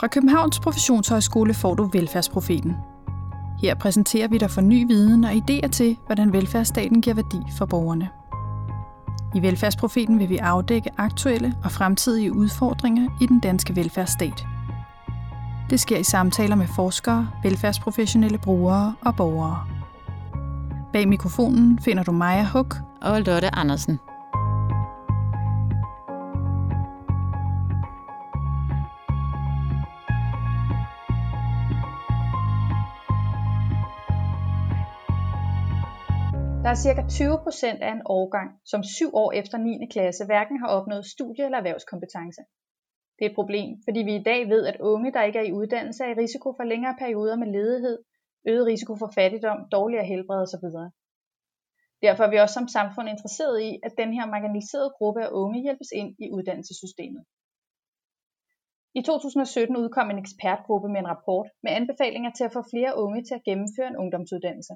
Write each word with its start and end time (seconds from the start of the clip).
Fra 0.00 0.06
Københavns 0.06 0.60
Professionshøjskole 0.60 1.54
får 1.54 1.74
du 1.74 1.90
Velfærdsprofeten. 1.92 2.76
Her 3.62 3.74
præsenterer 3.74 4.28
vi 4.28 4.38
dig 4.38 4.50
for 4.50 4.60
ny 4.60 4.86
viden 4.86 5.24
og 5.24 5.30
idéer 5.30 5.68
til, 5.68 5.96
hvordan 6.06 6.32
velfærdsstaten 6.32 7.00
giver 7.02 7.14
værdi 7.14 7.40
for 7.58 7.66
borgerne. 7.66 8.08
I 9.34 9.42
Velfærdsprofeten 9.42 10.18
vil 10.18 10.28
vi 10.28 10.36
afdække 10.36 10.90
aktuelle 10.98 11.54
og 11.64 11.72
fremtidige 11.72 12.32
udfordringer 12.32 13.08
i 13.20 13.26
den 13.26 13.40
danske 13.40 13.76
velfærdsstat. 13.76 14.46
Det 15.70 15.80
sker 15.80 15.98
i 15.98 16.04
samtaler 16.04 16.54
med 16.56 16.66
forskere, 16.66 17.28
velfærdsprofessionelle 17.42 18.38
brugere 18.38 18.94
og 19.00 19.16
borgere. 19.16 19.66
Bag 20.92 21.08
mikrofonen 21.08 21.78
finder 21.78 22.02
du 22.02 22.12
Maja 22.12 22.44
Huk 22.44 22.76
og 23.02 23.20
Lotte 23.20 23.54
Andersen. 23.54 23.98
Der 36.70 36.76
er 36.76 36.94
ca. 36.94 37.04
20 37.08 37.38
procent 37.44 37.80
af 37.82 37.92
en 37.92 38.02
årgang, 38.18 38.48
som 38.72 38.82
syv 38.96 39.10
år 39.22 39.30
efter 39.40 39.58
9. 39.58 39.86
klasse 39.94 40.24
hverken 40.24 40.56
har 40.62 40.70
opnået 40.76 41.10
studie- 41.14 41.44
eller 41.44 41.58
erhvervskompetence. 41.58 42.42
Det 43.16 43.22
er 43.24 43.30
et 43.30 43.40
problem, 43.40 43.68
fordi 43.86 44.00
vi 44.08 44.14
i 44.16 44.26
dag 44.30 44.40
ved, 44.52 44.62
at 44.70 44.80
unge, 44.80 45.12
der 45.12 45.22
ikke 45.28 45.38
er 45.38 45.48
i 45.48 45.56
uddannelse, 45.60 46.04
er 46.04 46.10
i 46.12 46.20
risiko 46.24 46.48
for 46.58 46.64
længere 46.72 46.96
perioder 47.02 47.36
med 47.42 47.48
ledighed, 47.56 47.96
øget 48.50 48.66
risiko 48.72 48.92
for 49.00 49.10
fattigdom, 49.18 49.58
dårligere 49.76 50.10
helbred 50.12 50.40
osv. 50.46 50.66
Derfor 52.04 52.22
er 52.24 52.30
vi 52.30 52.42
også 52.42 52.56
som 52.58 52.68
samfund 52.78 53.08
interesseret 53.08 53.56
i, 53.68 53.70
at 53.86 53.92
den 54.02 54.10
her 54.16 54.26
marginaliserede 54.34 54.94
gruppe 54.98 55.20
af 55.26 55.30
unge 55.42 55.62
hjælpes 55.66 55.90
ind 56.00 56.10
i 56.24 56.26
uddannelsessystemet. 56.36 57.22
I 58.98 59.00
2017 59.02 59.76
udkom 59.82 60.10
en 60.10 60.22
ekspertgruppe 60.24 60.88
med 60.88 61.00
en 61.00 61.12
rapport 61.14 61.48
med 61.62 61.70
anbefalinger 61.78 62.30
til 62.32 62.44
at 62.44 62.52
få 62.56 62.62
flere 62.72 62.92
unge 63.04 63.20
til 63.24 63.34
at 63.34 63.44
gennemføre 63.48 63.88
en 63.92 64.00
ungdomsuddannelse. 64.02 64.74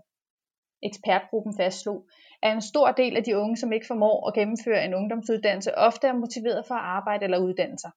Ekspertgruppen 0.84 1.54
fastslog, 1.56 2.08
at 2.42 2.52
en 2.52 2.62
stor 2.62 2.92
del 2.92 3.16
af 3.16 3.24
de 3.24 3.38
unge, 3.38 3.56
som 3.56 3.72
ikke 3.72 3.86
formår 3.86 4.28
at 4.28 4.34
gennemføre 4.34 4.84
en 4.84 4.94
ungdomsuddannelse, 4.94 5.78
ofte 5.78 6.06
er 6.06 6.12
motiveret 6.12 6.66
for 6.66 6.74
at 6.74 6.80
arbejde 6.98 7.24
eller 7.24 7.38
uddanne 7.38 7.78
sig. 7.78 7.90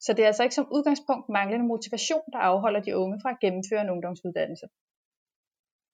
Så 0.00 0.12
det 0.12 0.22
er 0.22 0.26
altså 0.26 0.42
ikke 0.42 0.54
som 0.54 0.68
udgangspunkt 0.72 1.28
manglende 1.28 1.66
motivation, 1.66 2.22
der 2.32 2.38
afholder 2.38 2.80
de 2.80 2.96
unge 2.96 3.20
fra 3.22 3.30
at 3.30 3.40
gennemføre 3.40 3.80
en 3.80 3.90
ungdomsuddannelse. 3.90 4.66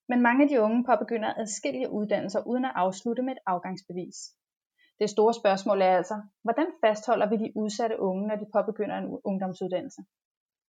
Men 0.08 0.22
mange 0.22 0.42
af 0.42 0.48
de 0.48 0.60
unge 0.60 0.84
påbegynder 0.84 1.34
adskillige 1.36 1.90
uddannelser 1.90 2.42
uden 2.46 2.64
at 2.64 2.72
afslutte 2.74 3.22
med 3.22 3.32
et 3.32 3.42
afgangsbevis. 3.46 4.18
Det 5.00 5.10
store 5.10 5.34
spørgsmål 5.34 5.82
er 5.82 5.96
altså, 5.96 6.22
hvordan 6.42 6.66
fastholder 6.84 7.28
vi 7.28 7.36
de 7.36 7.52
udsatte 7.56 8.00
unge, 8.00 8.28
når 8.28 8.36
de 8.36 8.46
påbegynder 8.52 8.96
en 8.98 9.18
ungdomsuddannelse? 9.24 10.02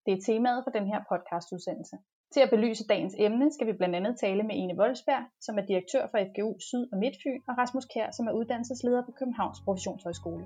Det 0.05 0.13
er 0.13 0.21
temaet 0.25 0.63
for 0.63 0.71
den 0.71 0.87
her 0.87 0.99
podcastudsendelse. 1.09 1.97
Til 2.33 2.39
at 2.39 2.49
belyse 2.49 2.87
dagens 2.87 3.15
emne 3.17 3.53
skal 3.53 3.67
vi 3.67 3.73
blandt 3.73 3.95
andet 3.95 4.15
tale 4.19 4.43
med 4.43 4.55
Ine 4.55 4.75
Voldsberg, 4.77 5.23
som 5.41 5.57
er 5.57 5.61
direktør 5.61 6.03
for 6.11 6.17
FGU 6.27 6.59
Syd 6.59 6.87
og 6.91 6.97
Midtfyn, 6.97 7.41
og 7.47 7.57
Rasmus 7.57 7.85
Kær, 7.93 8.11
som 8.11 8.27
er 8.27 8.31
uddannelsesleder 8.31 9.01
på 9.05 9.11
Københavns 9.19 9.59
Professionshøjskole. 9.65 10.45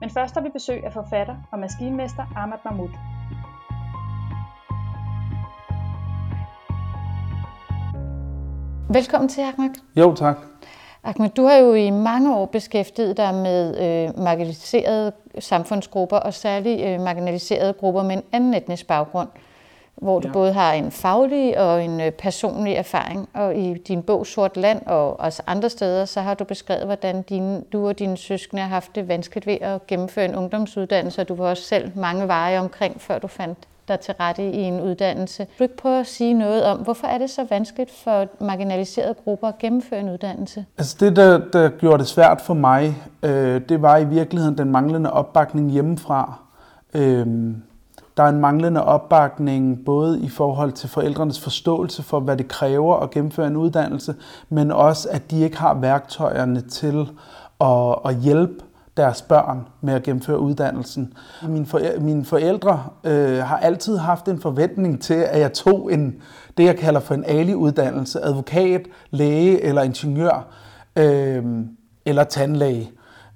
Men 0.00 0.10
først 0.10 0.34
har 0.34 0.42
vi 0.42 0.48
besøg 0.48 0.84
af 0.84 0.92
forfatter 0.92 1.36
og 1.52 1.58
maskinmester 1.58 2.24
Ahmad 2.36 2.58
Mahmoud. 2.64 2.92
Velkommen 8.98 9.28
til, 9.28 9.40
Ahmad. 9.40 9.70
Jo, 9.96 10.14
tak. 10.14 10.36
Ahmed, 11.04 11.30
du 11.30 11.44
har 11.44 11.56
jo 11.56 11.74
i 11.74 11.90
mange 11.90 12.36
år 12.36 12.46
beskæftiget 12.46 13.16
dig 13.16 13.34
med 13.34 13.62
øh, 13.84 14.24
marginaliserede 14.24 15.12
samfundsgrupper, 15.38 16.16
og 16.16 16.34
særligt 16.34 16.80
øh, 16.86 17.00
marginaliserede 17.00 17.72
grupper 17.72 18.02
med 18.02 18.16
en 18.16 18.22
anden 18.32 18.54
etnisk 18.54 18.86
baggrund, 18.86 19.28
hvor 19.96 20.20
du 20.20 20.28
ja. 20.28 20.32
både 20.32 20.52
har 20.52 20.72
en 20.72 20.90
faglig 20.90 21.58
og 21.58 21.84
en 21.84 22.00
øh, 22.00 22.10
personlig 22.10 22.74
erfaring. 22.74 23.28
Og 23.34 23.56
i 23.56 23.74
din 23.74 24.02
bog 24.02 24.26
Sort 24.26 24.56
Land 24.56 24.86
og 24.86 25.20
også 25.20 25.42
andre 25.46 25.70
steder, 25.70 26.04
så 26.04 26.20
har 26.20 26.34
du 26.34 26.44
beskrevet, 26.44 26.84
hvordan 26.84 27.22
dine, 27.22 27.62
du 27.72 27.88
og 27.88 27.98
dine 27.98 28.16
søskende 28.16 28.62
har 28.62 28.68
haft 28.68 28.94
det 28.94 29.08
vanskeligt 29.08 29.46
ved 29.46 29.58
at 29.60 29.86
gennemføre 29.86 30.24
en 30.24 30.34
ungdomsuddannelse, 30.34 31.20
og 31.20 31.28
du 31.28 31.34
var 31.34 31.50
også 31.50 31.62
selv 31.62 31.90
mange 31.94 32.28
veje 32.28 32.60
omkring, 32.60 33.00
før 33.00 33.18
du 33.18 33.26
fandt 33.26 33.58
dig 33.88 34.00
til 34.00 34.14
rette 34.20 34.50
i 34.50 34.62
en 34.62 34.80
uddannelse. 34.80 35.38
Vil 35.38 35.58
du 35.58 35.64
ikke 35.64 35.76
prøve 35.76 36.00
at 36.00 36.06
sige 36.06 36.34
noget 36.34 36.64
om, 36.64 36.78
hvorfor 36.78 37.06
er 37.06 37.18
det 37.18 37.30
så 37.30 37.46
vanskeligt 37.50 37.90
for 38.04 38.26
marginaliserede 38.40 39.14
grupper 39.24 39.48
at 39.48 39.58
gennemføre 39.58 40.00
en 40.00 40.10
uddannelse? 40.10 40.64
Altså 40.78 40.96
det, 41.00 41.16
der, 41.16 41.38
der 41.52 41.68
gjorde 41.68 41.98
det 41.98 42.06
svært 42.06 42.40
for 42.40 42.54
mig, 42.54 42.96
øh, 43.22 43.60
det 43.68 43.82
var 43.82 43.96
i 43.96 44.04
virkeligheden 44.04 44.58
den 44.58 44.70
manglende 44.70 45.12
opbakning 45.12 45.70
hjemmefra. 45.70 46.38
Øh, 46.94 47.26
der 48.16 48.22
er 48.22 48.28
en 48.28 48.40
manglende 48.40 48.84
opbakning 48.84 49.84
både 49.84 50.20
i 50.20 50.28
forhold 50.28 50.72
til 50.72 50.88
forældrenes 50.88 51.40
forståelse 51.40 52.02
for, 52.02 52.20
hvad 52.20 52.36
det 52.36 52.48
kræver 52.48 52.96
at 52.96 53.10
gennemføre 53.10 53.46
en 53.46 53.56
uddannelse, 53.56 54.14
men 54.48 54.70
også, 54.70 55.08
at 55.10 55.30
de 55.30 55.40
ikke 55.40 55.56
har 55.56 55.74
værktøjerne 55.74 56.60
til 56.60 57.08
at, 57.60 57.94
at 58.04 58.16
hjælpe 58.16 58.64
deres 58.96 59.22
børn 59.22 59.68
med 59.80 59.94
at 59.94 60.02
gennemføre 60.02 60.38
uddannelsen. 60.38 61.12
Mine, 61.48 61.66
forældre, 61.66 62.00
mine 62.00 62.24
forældre 62.24 62.84
øh, 63.04 63.38
har 63.38 63.56
altid 63.56 63.96
haft 63.96 64.28
en 64.28 64.40
forventning 64.40 65.02
til, 65.02 65.14
at 65.14 65.40
jeg 65.40 65.52
tog 65.52 65.92
en, 65.92 66.14
det, 66.56 66.64
jeg 66.64 66.76
kalder 66.76 67.00
for 67.00 67.14
en 67.14 67.24
Ali-uddannelse, 67.24 68.20
advokat, 68.20 68.82
læge 69.10 69.62
eller 69.62 69.82
ingeniør 69.82 70.46
øh, 70.96 71.44
eller 72.04 72.24
tandlæge. 72.24 72.90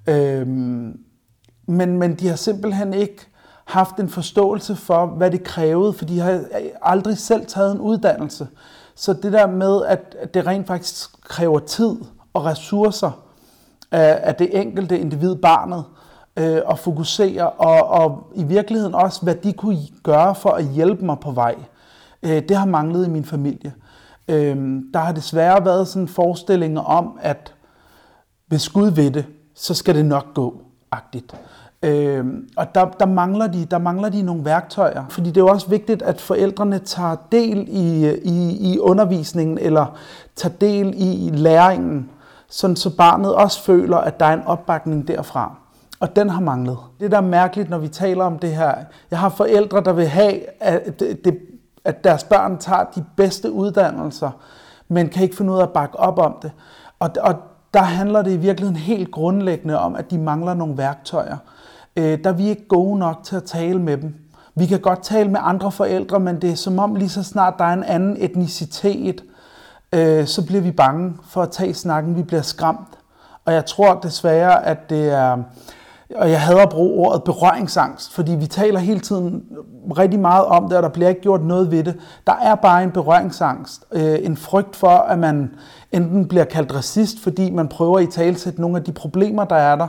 Øh, 0.07 0.47
men, 1.67 1.97
men 1.97 2.15
de 2.15 2.27
har 2.27 2.35
simpelthen 2.35 2.93
ikke 2.93 3.30
haft 3.71 3.95
en 3.99 4.09
forståelse 4.09 4.75
for, 4.75 5.05
hvad 5.05 5.31
det 5.31 5.43
krævede, 5.43 5.93
for 5.93 6.05
de 6.05 6.19
har 6.19 6.41
aldrig 6.81 7.17
selv 7.17 7.45
taget 7.45 7.71
en 7.71 7.79
uddannelse. 7.79 8.47
Så 8.95 9.13
det 9.13 9.33
der 9.33 9.47
med, 9.47 9.85
at 9.85 10.33
det 10.33 10.47
rent 10.47 10.67
faktisk 10.67 11.21
kræver 11.23 11.59
tid 11.59 11.95
og 12.33 12.45
ressourcer, 12.45 13.11
af 13.91 14.35
det 14.35 14.59
enkelte 14.61 14.99
individ, 14.99 15.35
barnet, 15.35 15.83
øh, 16.37 16.61
og 16.65 16.79
fokusere, 16.79 17.49
og, 17.49 17.87
og 17.87 18.27
i 18.35 18.43
virkeligheden 18.43 18.95
også, 18.95 19.21
hvad 19.21 19.35
de 19.35 19.53
kunne 19.53 19.79
gøre 20.03 20.35
for 20.35 20.49
at 20.49 20.65
hjælpe 20.65 21.05
mig 21.05 21.19
på 21.19 21.31
vej. 21.31 21.55
Øh, 22.23 22.41
det 22.49 22.57
har 22.57 22.65
manglet 22.65 23.07
i 23.07 23.09
min 23.09 23.25
familie. 23.25 23.73
Øh, 24.27 24.81
der 24.93 24.99
har 24.99 25.11
desværre 25.11 25.65
været 25.65 25.87
sådan 25.87 26.07
forestillinger 26.07 26.81
om, 26.81 27.19
at 27.21 27.53
hvis 28.47 28.69
Gud 28.69 28.91
ved 28.91 29.11
det, 29.11 29.25
så 29.55 29.73
skal 29.73 29.95
det 29.95 30.05
nok 30.05 30.33
gå, 30.33 30.61
agtigt. 30.91 31.35
Øh, 31.83 32.25
og 32.57 32.75
der, 32.75 32.85
der, 32.85 33.05
mangler 33.05 33.47
de, 33.47 33.65
der 33.65 33.77
mangler 33.77 34.09
de 34.09 34.21
nogle 34.21 34.45
værktøjer, 34.45 35.05
fordi 35.09 35.29
det 35.29 35.37
er 35.37 35.41
jo 35.41 35.47
også 35.47 35.69
vigtigt, 35.69 36.01
at 36.01 36.21
forældrene 36.21 36.79
tager 36.79 37.15
del 37.31 37.67
i, 37.69 38.15
i, 38.23 38.71
i 38.73 38.79
undervisningen, 38.79 39.57
eller 39.57 39.97
tager 40.35 40.55
del 40.55 40.93
i 40.97 41.29
læringen 41.33 42.09
sådan 42.51 42.75
så 42.75 42.95
barnet 42.95 43.35
også 43.35 43.63
føler, 43.63 43.97
at 43.97 44.19
der 44.19 44.25
er 44.25 44.33
en 44.33 44.43
opbakning 44.45 45.07
derfra. 45.07 45.55
Og 45.99 46.15
den 46.15 46.29
har 46.29 46.41
manglet. 46.41 46.77
Det 46.99 47.11
der 47.11 47.17
er 47.17 47.21
mærkeligt, 47.21 47.69
når 47.69 47.77
vi 47.77 47.87
taler 47.87 48.23
om 48.23 48.39
det 48.39 48.55
her. 48.55 48.75
Jeg 49.11 49.19
har 49.19 49.29
forældre, 49.29 49.81
der 49.81 49.93
vil 49.93 50.07
have, 50.07 50.63
at, 50.63 50.99
det, 50.99 51.39
at 51.85 52.03
deres 52.03 52.23
børn 52.23 52.57
tager 52.57 52.83
de 52.95 53.03
bedste 53.15 53.51
uddannelser, 53.51 54.31
men 54.87 55.09
kan 55.09 55.23
ikke 55.23 55.35
finde 55.35 55.53
ud 55.53 55.57
af 55.57 55.63
at 55.63 55.69
bakke 55.69 55.99
op 55.99 56.19
om 56.19 56.35
det. 56.41 56.51
Og, 56.99 57.09
og 57.21 57.35
der 57.73 57.81
handler 57.81 58.21
det 58.21 58.31
i 58.31 58.37
virkeligheden 58.37 58.81
helt 58.81 59.11
grundlæggende 59.11 59.79
om, 59.79 59.95
at 59.95 60.11
de 60.11 60.17
mangler 60.17 60.53
nogle 60.53 60.77
værktøjer. 60.77 61.37
Øh, 61.95 62.23
der 62.23 62.29
er 62.29 62.33
vi 62.33 62.49
ikke 62.49 62.67
gode 62.67 62.99
nok 62.99 63.23
til 63.23 63.35
at 63.35 63.43
tale 63.43 63.79
med 63.79 63.97
dem. 63.97 64.15
Vi 64.55 64.65
kan 64.65 64.79
godt 64.79 65.03
tale 65.03 65.29
med 65.29 65.39
andre 65.43 65.71
forældre, 65.71 66.19
men 66.19 66.41
det 66.41 66.51
er 66.51 66.55
som 66.55 66.79
om 66.79 66.95
lige 66.95 67.09
så 67.09 67.23
snart 67.23 67.53
der 67.57 67.65
er 67.65 67.73
en 67.73 67.83
anden 67.83 68.15
etnicitet, 68.19 69.23
øh, 69.93 70.25
så 70.25 70.45
bliver 70.45 70.61
vi 70.61 70.71
bange 70.71 71.13
for 71.29 71.41
at 71.41 71.51
tage 71.51 71.73
snakken. 71.73 72.15
Vi 72.15 72.23
bliver 72.23 72.41
skræmt. 72.41 72.97
Og 73.45 73.53
jeg 73.53 73.65
tror 73.65 73.93
desværre, 73.93 74.65
at 74.65 74.89
det 74.89 75.09
er... 75.09 75.37
Og 76.15 76.31
jeg 76.31 76.41
hader 76.41 76.63
at 76.63 76.69
bruge 76.69 77.07
ordet 77.07 77.23
berøringsangst, 77.23 78.13
fordi 78.13 78.31
vi 78.31 78.47
taler 78.47 78.79
hele 78.79 78.99
tiden 78.99 79.43
rigtig 79.97 80.19
meget 80.19 80.45
om 80.45 80.67
det, 80.67 80.77
og 80.77 80.83
der 80.83 80.89
bliver 80.89 81.09
ikke 81.09 81.21
gjort 81.21 81.43
noget 81.43 81.71
ved 81.71 81.83
det. 81.83 81.95
Der 82.27 82.33
er 82.33 82.55
bare 82.55 82.83
en 82.83 82.91
berøringsangst. 82.91 83.83
Øh, 83.91 84.19
en 84.21 84.37
frygt 84.37 84.75
for, 84.75 84.87
at 84.87 85.19
man 85.19 85.55
enten 85.91 86.27
bliver 86.27 86.43
kaldt 86.43 86.75
racist, 86.75 87.19
fordi 87.19 87.51
man 87.51 87.67
prøver 87.67 87.97
at 87.97 88.03
i 88.03 88.07
talsætte 88.07 88.61
nogle 88.61 88.77
af 88.77 88.83
de 88.83 88.91
problemer, 88.91 89.43
der 89.43 89.55
er 89.55 89.75
der, 89.75 89.87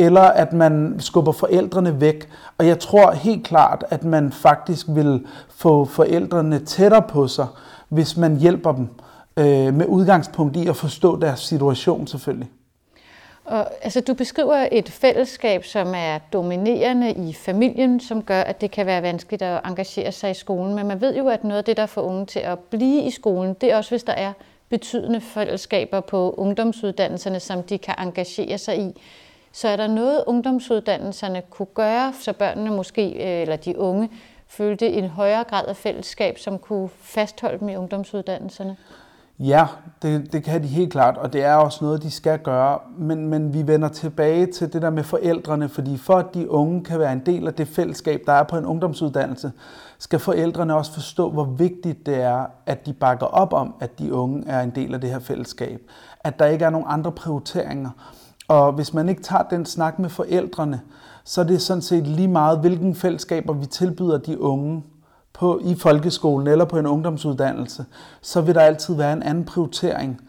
eller 0.00 0.20
at 0.20 0.52
man 0.52 0.96
skubber 0.98 1.32
forældrene 1.32 2.00
væk. 2.00 2.28
Og 2.58 2.66
jeg 2.66 2.78
tror 2.78 3.10
helt 3.10 3.44
klart, 3.46 3.84
at 3.90 4.04
man 4.04 4.32
faktisk 4.32 4.86
vil 4.88 5.26
få 5.48 5.84
forældrene 5.84 6.58
tættere 6.58 7.02
på 7.02 7.28
sig, 7.28 7.46
hvis 7.88 8.16
man 8.16 8.36
hjælper 8.36 8.72
dem 8.72 8.88
øh, 9.36 9.74
med 9.74 9.86
udgangspunkt 9.86 10.56
i 10.56 10.68
at 10.68 10.76
forstå 10.76 11.20
deres 11.20 11.40
situation 11.40 12.06
selvfølgelig. 12.06 12.50
Og, 13.44 13.66
altså, 13.82 14.00
du 14.00 14.14
beskriver 14.14 14.68
et 14.72 14.88
fællesskab, 14.88 15.64
som 15.64 15.92
er 15.96 16.18
dominerende 16.32 17.12
i 17.12 17.32
familien, 17.32 18.00
som 18.00 18.22
gør, 18.22 18.40
at 18.40 18.60
det 18.60 18.70
kan 18.70 18.86
være 18.86 19.02
vanskeligt 19.02 19.42
at 19.42 19.60
engagere 19.64 20.12
sig 20.12 20.30
i 20.30 20.34
skolen. 20.34 20.74
Men 20.74 20.86
man 20.86 21.00
ved 21.00 21.16
jo, 21.16 21.28
at 21.28 21.44
noget 21.44 21.58
af 21.58 21.64
det, 21.64 21.76
der 21.76 21.86
får 21.86 22.02
unge 22.02 22.26
til 22.26 22.40
at 22.40 22.58
blive 22.58 23.02
i 23.02 23.10
skolen, 23.10 23.54
det 23.60 23.72
er 23.72 23.76
også, 23.76 23.90
hvis 23.90 24.02
der 24.02 24.12
er 24.12 24.32
betydende 24.68 25.20
fællesskaber 25.20 26.00
på 26.00 26.34
ungdomsuddannelserne, 26.36 27.40
som 27.40 27.62
de 27.62 27.78
kan 27.78 27.94
engagere 27.98 28.58
sig 28.58 28.78
i. 28.78 28.94
Så 29.52 29.68
er 29.68 29.76
der 29.76 29.86
noget, 29.86 30.24
ungdomsuddannelserne 30.26 31.42
kunne 31.50 31.68
gøre, 31.74 32.12
så 32.20 32.32
børnene 32.32 32.70
måske, 32.70 33.10
øh, 33.10 33.42
eller 33.42 33.56
de 33.56 33.78
unge, 33.78 34.10
følte 34.48 34.88
en 34.88 35.08
højere 35.08 35.44
grad 35.44 35.66
af 35.66 35.76
fællesskab, 35.76 36.38
som 36.38 36.58
kunne 36.58 36.88
fastholde 37.00 37.58
dem 37.58 37.68
i 37.68 37.76
ungdomsuddannelserne? 37.76 38.76
Ja, 39.38 39.66
det, 40.02 40.32
det 40.32 40.44
kan 40.44 40.62
de 40.62 40.68
helt 40.68 40.92
klart, 40.92 41.16
og 41.16 41.32
det 41.32 41.44
er 41.44 41.54
også 41.54 41.84
noget, 41.84 42.02
de 42.02 42.10
skal 42.10 42.38
gøre. 42.38 42.78
Men, 42.98 43.26
men 43.26 43.54
vi 43.54 43.66
vender 43.66 43.88
tilbage 43.88 44.46
til 44.46 44.72
det 44.72 44.82
der 44.82 44.90
med 44.90 45.04
forældrene, 45.04 45.68
fordi 45.68 45.96
for 45.96 46.14
at 46.14 46.34
de 46.34 46.50
unge 46.50 46.84
kan 46.84 46.98
være 46.98 47.12
en 47.12 47.22
del 47.26 47.46
af 47.46 47.54
det 47.54 47.68
fællesskab, 47.68 48.22
der 48.26 48.32
er 48.32 48.42
på 48.42 48.56
en 48.56 48.66
ungdomsuddannelse, 48.66 49.52
skal 49.98 50.18
forældrene 50.18 50.74
også 50.74 50.92
forstå, 50.92 51.30
hvor 51.30 51.44
vigtigt 51.44 52.06
det 52.06 52.22
er, 52.22 52.46
at 52.66 52.86
de 52.86 52.92
bakker 52.92 53.26
op 53.26 53.52
om, 53.52 53.74
at 53.80 53.98
de 53.98 54.14
unge 54.14 54.44
er 54.46 54.60
en 54.60 54.70
del 54.70 54.94
af 54.94 55.00
det 55.00 55.10
her 55.10 55.18
fællesskab. 55.18 55.80
At 56.20 56.38
der 56.38 56.46
ikke 56.46 56.64
er 56.64 56.70
nogen 56.70 56.86
andre 56.88 57.12
prioriteringer. 57.12 57.90
Og 58.50 58.72
hvis 58.72 58.94
man 58.94 59.08
ikke 59.08 59.22
tager 59.22 59.42
den 59.42 59.66
snak 59.66 59.98
med 59.98 60.08
forældrene, 60.08 60.80
så 61.24 61.40
er 61.40 61.44
det 61.44 61.62
sådan 61.62 61.82
set 61.82 62.06
lige 62.06 62.28
meget, 62.28 62.58
hvilken 62.58 62.94
fællesskaber 62.94 63.52
vi 63.52 63.66
tilbyder 63.66 64.18
de 64.18 64.40
unge 64.40 64.84
på, 65.32 65.60
i 65.64 65.74
folkeskolen 65.74 66.46
eller 66.46 66.64
på 66.64 66.78
en 66.78 66.86
ungdomsuddannelse, 66.86 67.84
så 68.20 68.40
vil 68.40 68.54
der 68.54 68.60
altid 68.60 68.94
være 68.94 69.12
en 69.12 69.22
anden 69.22 69.44
prioritering. 69.44 70.20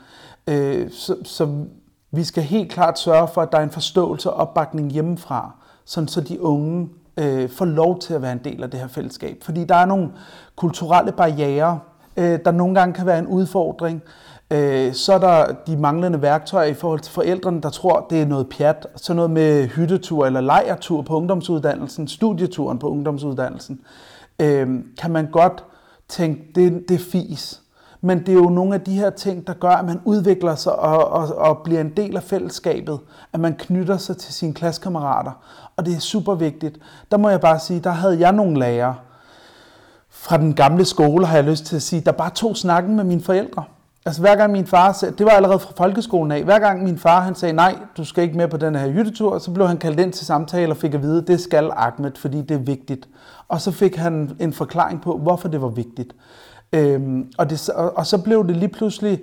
Øh, 0.47 0.91
så, 0.91 1.15
så 1.23 1.65
vi 2.11 2.23
skal 2.23 2.43
helt 2.43 2.71
klart 2.71 2.99
sørge 2.99 3.27
for, 3.27 3.41
at 3.41 3.51
der 3.51 3.57
er 3.57 3.63
en 3.63 3.69
forståelse 3.69 4.31
og 4.31 4.47
opbakning 4.47 4.91
hjemmefra, 4.91 5.51
sådan 5.85 6.07
så 6.07 6.21
de 6.21 6.41
unge 6.41 6.89
øh, 7.17 7.49
får 7.49 7.65
lov 7.65 7.99
til 7.99 8.13
at 8.13 8.21
være 8.21 8.31
en 8.31 8.41
del 8.43 8.63
af 8.63 8.71
det 8.71 8.79
her 8.79 8.87
fællesskab. 8.87 9.37
Fordi 9.43 9.63
der 9.63 9.75
er 9.75 9.85
nogle 9.85 10.09
kulturelle 10.55 11.11
barriere, 11.11 11.79
øh, 12.17 12.39
der 12.45 12.51
nogle 12.51 12.75
gange 12.75 12.93
kan 12.93 13.05
være 13.05 13.19
en 13.19 13.27
udfordring. 13.27 14.03
Øh, 14.51 14.93
så 14.93 15.13
er 15.13 15.17
der 15.17 15.55
de 15.67 15.77
manglende 15.77 16.21
værktøjer 16.21 16.67
i 16.67 16.73
forhold 16.73 16.99
til 16.99 17.13
forældrene, 17.13 17.61
der 17.61 17.69
tror, 17.69 18.07
det 18.09 18.21
er 18.21 18.25
noget 18.25 18.49
pjat. 18.49 18.87
Så 18.95 19.13
noget 19.13 19.31
med 19.31 19.67
hyttetur 19.67 20.25
eller 20.25 20.41
lejertur 20.41 21.01
på 21.01 21.15
ungdomsuddannelsen, 21.15 22.07
studieturen 22.07 22.79
på 22.79 22.89
ungdomsuddannelsen 22.89 23.79
øh, 24.41 24.69
kan 24.97 25.11
man 25.11 25.31
godt 25.31 25.63
tænke, 26.09 26.41
det, 26.55 26.83
det 26.89 26.95
er 26.95 27.05
fis. 27.11 27.61
Men 28.01 28.19
det 28.19 28.29
er 28.29 28.33
jo 28.33 28.49
nogle 28.49 28.73
af 28.73 28.81
de 28.81 28.93
her 28.93 29.09
ting, 29.09 29.47
der 29.47 29.53
gør, 29.53 29.69
at 29.69 29.85
man 29.85 30.01
udvikler 30.05 30.55
sig 30.55 30.75
og, 30.75 31.07
og, 31.07 31.35
og 31.35 31.57
bliver 31.63 31.81
en 31.81 31.93
del 31.97 32.17
af 32.17 32.23
fællesskabet. 32.23 32.99
At 33.33 33.39
man 33.39 33.55
knytter 33.59 33.97
sig 33.97 34.17
til 34.17 34.33
sine 34.33 34.53
klassekammerater. 34.53 35.31
Og 35.77 35.85
det 35.85 35.95
er 35.95 35.99
super 35.99 36.35
vigtigt. 36.35 36.79
Der 37.11 37.17
må 37.17 37.29
jeg 37.29 37.41
bare 37.41 37.59
sige, 37.59 37.79
der 37.79 37.89
havde 37.89 38.19
jeg 38.19 38.31
nogle 38.31 38.59
lærere 38.59 38.95
fra 40.09 40.37
den 40.37 40.53
gamle 40.53 40.85
skole, 40.85 41.25
har 41.25 41.35
jeg 41.35 41.43
lyst 41.43 41.65
til 41.65 41.75
at 41.75 41.81
sige, 41.81 42.01
der 42.01 42.11
bare 42.11 42.29
tog 42.29 42.57
snakken 42.57 42.95
med 42.95 43.03
mine 43.03 43.21
forældre. 43.21 43.63
Altså 44.05 44.21
hver 44.21 44.35
gang 44.35 44.51
min 44.51 44.67
far 44.67 44.93
sagde, 44.93 45.15
det 45.17 45.25
var 45.25 45.31
allerede 45.31 45.59
fra 45.59 45.73
folkeskolen 45.77 46.31
af, 46.31 46.43
hver 46.43 46.59
gang 46.59 46.83
min 46.83 46.97
far 46.97 47.21
han 47.21 47.35
sagde, 47.35 47.53
nej, 47.53 47.75
du 47.97 48.05
skal 48.05 48.23
ikke 48.23 48.37
med 48.37 48.47
på 48.47 48.57
den 48.57 48.75
her 48.75 48.87
hyttetur, 48.87 49.39
så 49.39 49.51
blev 49.51 49.67
han 49.67 49.77
kaldt 49.77 49.99
ind 49.99 50.13
til 50.13 50.25
samtale 50.25 50.71
og 50.71 50.77
fik 50.77 50.93
at 50.93 51.01
vide, 51.01 51.25
det 51.27 51.41
skal 51.41 51.71
Ahmed, 51.75 52.11
fordi 52.15 52.41
det 52.41 52.51
er 52.51 52.59
vigtigt. 52.59 53.07
Og 53.47 53.61
så 53.61 53.71
fik 53.71 53.95
han 53.95 54.35
en 54.39 54.53
forklaring 54.53 55.01
på, 55.01 55.17
hvorfor 55.17 55.47
det 55.47 55.61
var 55.61 55.67
vigtigt. 55.67 56.13
Øhm, 56.73 57.31
og, 57.37 57.49
det, 57.49 57.69
og, 57.69 57.97
og 57.97 58.07
så 58.07 58.17
blev 58.17 58.47
det 58.47 58.57
lige 58.57 58.69
pludselig, 58.69 59.19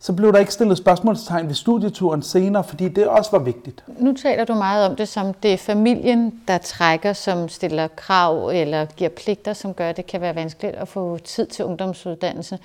så 0.00 0.12
blev 0.12 0.32
der 0.32 0.38
ikke 0.38 0.52
stillet 0.52 0.78
spørgsmålstegn 0.78 1.48
ved 1.48 1.54
studieturen 1.54 2.22
senere, 2.22 2.64
fordi 2.64 2.88
det 2.88 3.06
også 3.06 3.30
var 3.30 3.38
vigtigt. 3.38 3.84
Nu 3.98 4.12
taler 4.12 4.44
du 4.44 4.54
meget 4.54 4.88
om 4.88 4.96
det 4.96 5.08
som 5.08 5.34
det 5.34 5.52
er 5.52 5.58
familien, 5.58 6.40
der 6.48 6.58
trækker, 6.58 7.12
som 7.12 7.48
stiller 7.48 7.88
krav 7.96 8.48
eller 8.48 8.84
giver 8.84 9.10
pligter, 9.10 9.52
som 9.52 9.74
gør, 9.74 9.88
at 9.88 9.96
det 9.96 10.06
kan 10.06 10.20
være 10.20 10.34
vanskeligt 10.34 10.76
at 10.76 10.88
få 10.88 11.18
tid 11.18 11.46
til 11.46 11.64
ungdomsuddannelse. 11.64 12.58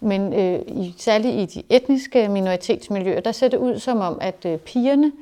Men 0.00 0.32
øh, 0.32 0.60
i, 0.66 0.94
særligt 0.98 1.34
i 1.54 1.58
de 1.58 1.76
etniske 1.76 2.28
minoritetsmiljøer, 2.28 3.20
der 3.20 3.32
ser 3.32 3.48
det 3.48 3.56
ud 3.56 3.78
som 3.78 4.00
om, 4.00 4.18
at 4.20 4.44
øh, 4.44 4.58
pigerne 4.58 5.12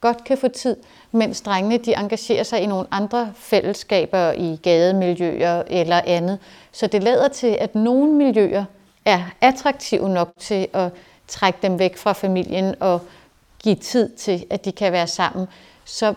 godt 0.00 0.24
kan 0.24 0.38
få 0.38 0.48
tid, 0.48 0.76
mens 1.12 1.40
drengene 1.40 1.78
de 1.78 1.94
engagerer 1.94 2.42
sig 2.42 2.60
i 2.60 2.66
nogle 2.66 2.86
andre 2.90 3.32
fællesskaber 3.36 4.32
i 4.32 4.58
gademiljøer 4.62 5.62
eller 5.66 6.00
andet. 6.06 6.38
Så 6.72 6.86
det 6.86 7.02
lader 7.02 7.28
til, 7.28 7.56
at 7.60 7.74
nogle 7.74 8.12
miljøer 8.12 8.64
er 9.04 9.22
attraktive 9.40 10.08
nok 10.08 10.32
til 10.38 10.68
at 10.72 10.92
trække 11.28 11.58
dem 11.62 11.78
væk 11.78 11.96
fra 11.96 12.12
familien 12.12 12.74
og 12.80 13.00
give 13.62 13.74
tid 13.74 14.08
til, 14.08 14.44
at 14.50 14.64
de 14.64 14.72
kan 14.72 14.92
være 14.92 15.06
sammen. 15.06 15.46
Så 15.84 16.14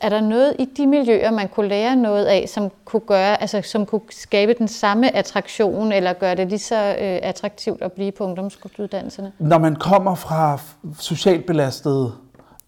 er 0.00 0.08
der 0.08 0.20
noget 0.20 0.56
i 0.58 0.64
de 0.64 0.86
miljøer, 0.86 1.30
man 1.30 1.48
kunne 1.48 1.68
lære 1.68 1.96
noget 1.96 2.24
af, 2.24 2.48
som 2.48 2.70
kunne 2.84 3.00
gøre, 3.00 3.40
altså 3.40 3.62
som 3.62 3.86
kunne 3.86 4.00
skabe 4.10 4.54
den 4.58 4.68
samme 4.68 5.16
attraktion, 5.16 5.92
eller 5.92 6.12
gøre 6.12 6.34
det 6.34 6.48
lige 6.48 6.58
så 6.58 6.76
øh, 6.76 7.18
attraktivt 7.22 7.82
at 7.82 7.92
blive 7.92 8.12
på 8.12 8.24
ungdomsuddannelserne? 8.24 9.32
Når 9.38 9.58
man 9.58 9.76
kommer 9.76 10.14
fra 10.14 10.58
socialt 10.98 11.46
belastede 11.46 12.12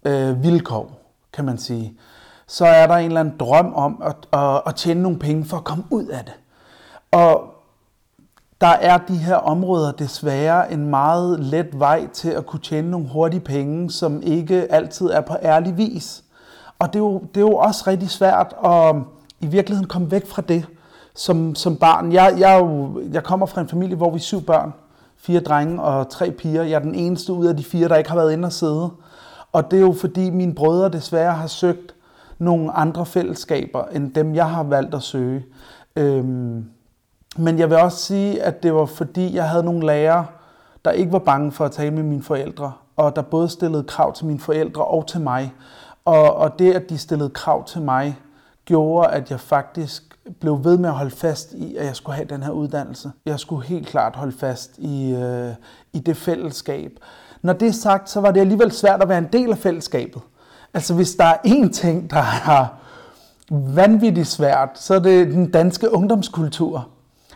øh, 0.04 0.42
vilkår, 0.42 1.00
kan 1.32 1.44
man 1.44 1.58
sige, 1.58 1.94
så 2.46 2.66
er 2.66 2.86
der 2.86 2.94
en 2.94 3.06
eller 3.06 3.20
anden 3.20 3.36
drøm 3.38 3.74
om 3.74 4.02
at, 4.04 4.40
at, 4.40 4.62
at 4.66 4.74
tjene 4.74 5.02
nogle 5.02 5.18
penge 5.18 5.44
for 5.44 5.56
at 5.56 5.64
komme 5.64 5.84
ud 5.90 6.06
af 6.06 6.24
det. 6.24 6.34
Og 7.10 7.54
der 8.60 8.66
er 8.66 8.98
de 8.98 9.16
her 9.16 9.34
områder 9.34 9.92
desværre 9.92 10.72
en 10.72 10.86
meget 10.86 11.40
let 11.40 11.78
vej 11.78 12.06
til 12.12 12.30
at 12.30 12.46
kunne 12.46 12.60
tjene 12.60 12.90
nogle 12.90 13.08
hurtige 13.08 13.40
penge, 13.40 13.90
som 13.90 14.22
ikke 14.22 14.72
altid 14.72 15.06
er 15.06 15.20
på 15.20 15.36
ærlig 15.42 15.76
vis. 15.76 16.24
Og 16.80 16.88
det 16.88 16.94
er, 16.94 17.04
jo, 17.04 17.18
det 17.18 17.36
er 17.36 17.46
jo 17.46 17.56
også 17.56 17.84
rigtig 17.86 18.10
svært 18.10 18.54
at 18.64 18.94
um, 18.94 19.06
i 19.40 19.46
virkeligheden 19.46 19.88
komme 19.88 20.10
væk 20.10 20.26
fra 20.26 20.42
det 20.42 20.66
som, 21.14 21.54
som 21.54 21.76
barn. 21.76 22.12
Jeg, 22.12 22.34
jeg, 22.38 22.60
jo, 22.60 23.00
jeg 23.12 23.22
kommer 23.22 23.46
fra 23.46 23.60
en 23.60 23.68
familie, 23.68 23.96
hvor 23.96 24.10
vi 24.10 24.16
er 24.16 24.20
syv 24.20 24.42
børn. 24.42 24.72
Fire 25.16 25.40
drenge 25.40 25.82
og 25.82 26.08
tre 26.08 26.30
piger. 26.30 26.62
Jeg 26.62 26.74
er 26.74 26.78
den 26.78 26.94
eneste 26.94 27.32
ud 27.32 27.46
af 27.46 27.56
de 27.56 27.64
fire, 27.64 27.88
der 27.88 27.96
ikke 27.96 28.10
har 28.10 28.16
været 28.16 28.32
inde 28.32 28.46
og 28.46 28.52
sidde. 28.52 28.90
Og 29.52 29.70
det 29.70 29.76
er 29.76 29.80
jo 29.80 29.92
fordi 29.92 30.30
mine 30.30 30.54
brødre 30.54 30.88
desværre 30.88 31.32
har 31.32 31.46
søgt 31.46 31.94
nogle 32.38 32.72
andre 32.72 33.06
fællesskaber, 33.06 33.84
end 33.84 34.14
dem 34.14 34.34
jeg 34.34 34.50
har 34.50 34.62
valgt 34.62 34.94
at 34.94 35.02
søge. 35.02 35.44
Øhm, 35.96 36.64
men 37.36 37.58
jeg 37.58 37.70
vil 37.70 37.78
også 37.78 37.98
sige, 37.98 38.42
at 38.42 38.62
det 38.62 38.74
var 38.74 38.86
fordi, 38.86 39.34
jeg 39.34 39.48
havde 39.48 39.62
nogle 39.62 39.86
lærere, 39.86 40.26
der 40.84 40.90
ikke 40.90 41.12
var 41.12 41.18
bange 41.18 41.52
for 41.52 41.64
at 41.64 41.72
tale 41.72 41.90
med 41.90 42.02
mine 42.02 42.22
forældre, 42.22 42.72
og 42.96 43.16
der 43.16 43.22
både 43.22 43.48
stillede 43.48 43.84
krav 43.84 44.12
til 44.12 44.26
mine 44.26 44.40
forældre 44.40 44.84
og 44.84 45.06
til 45.06 45.20
mig. 45.20 45.52
Og, 46.04 46.34
og 46.34 46.58
det, 46.58 46.72
at 46.72 46.90
de 46.90 46.98
stillede 46.98 47.30
krav 47.30 47.66
til 47.66 47.82
mig, 47.82 48.18
gjorde, 48.64 49.08
at 49.08 49.30
jeg 49.30 49.40
faktisk 49.40 50.02
blev 50.40 50.64
ved 50.64 50.78
med 50.78 50.88
at 50.88 50.94
holde 50.94 51.10
fast 51.10 51.52
i, 51.52 51.76
at 51.76 51.86
jeg 51.86 51.96
skulle 51.96 52.16
have 52.16 52.28
den 52.28 52.42
her 52.42 52.50
uddannelse. 52.50 53.10
Jeg 53.26 53.40
skulle 53.40 53.66
helt 53.66 53.86
klart 53.86 54.16
holde 54.16 54.38
fast 54.38 54.78
i, 54.78 55.12
øh, 55.12 55.50
i 55.92 55.98
det 55.98 56.16
fællesskab. 56.16 56.90
Når 57.42 57.52
det 57.52 57.68
er 57.68 57.72
sagt, 57.72 58.10
så 58.10 58.20
var 58.20 58.30
det 58.30 58.40
alligevel 58.40 58.72
svært 58.72 59.02
at 59.02 59.08
være 59.08 59.18
en 59.18 59.28
del 59.32 59.50
af 59.50 59.58
fællesskabet. 59.58 60.22
Altså 60.74 60.94
hvis 60.94 61.14
der 61.14 61.24
er 61.24 61.36
én 61.46 61.72
ting, 61.72 62.10
der 62.10 62.24
er 62.46 62.66
vanvittigt 63.50 64.28
svært, 64.28 64.68
så 64.74 64.94
er 64.94 64.98
det 64.98 65.26
den 65.26 65.50
danske 65.50 65.94
ungdomskultur. 65.94 66.88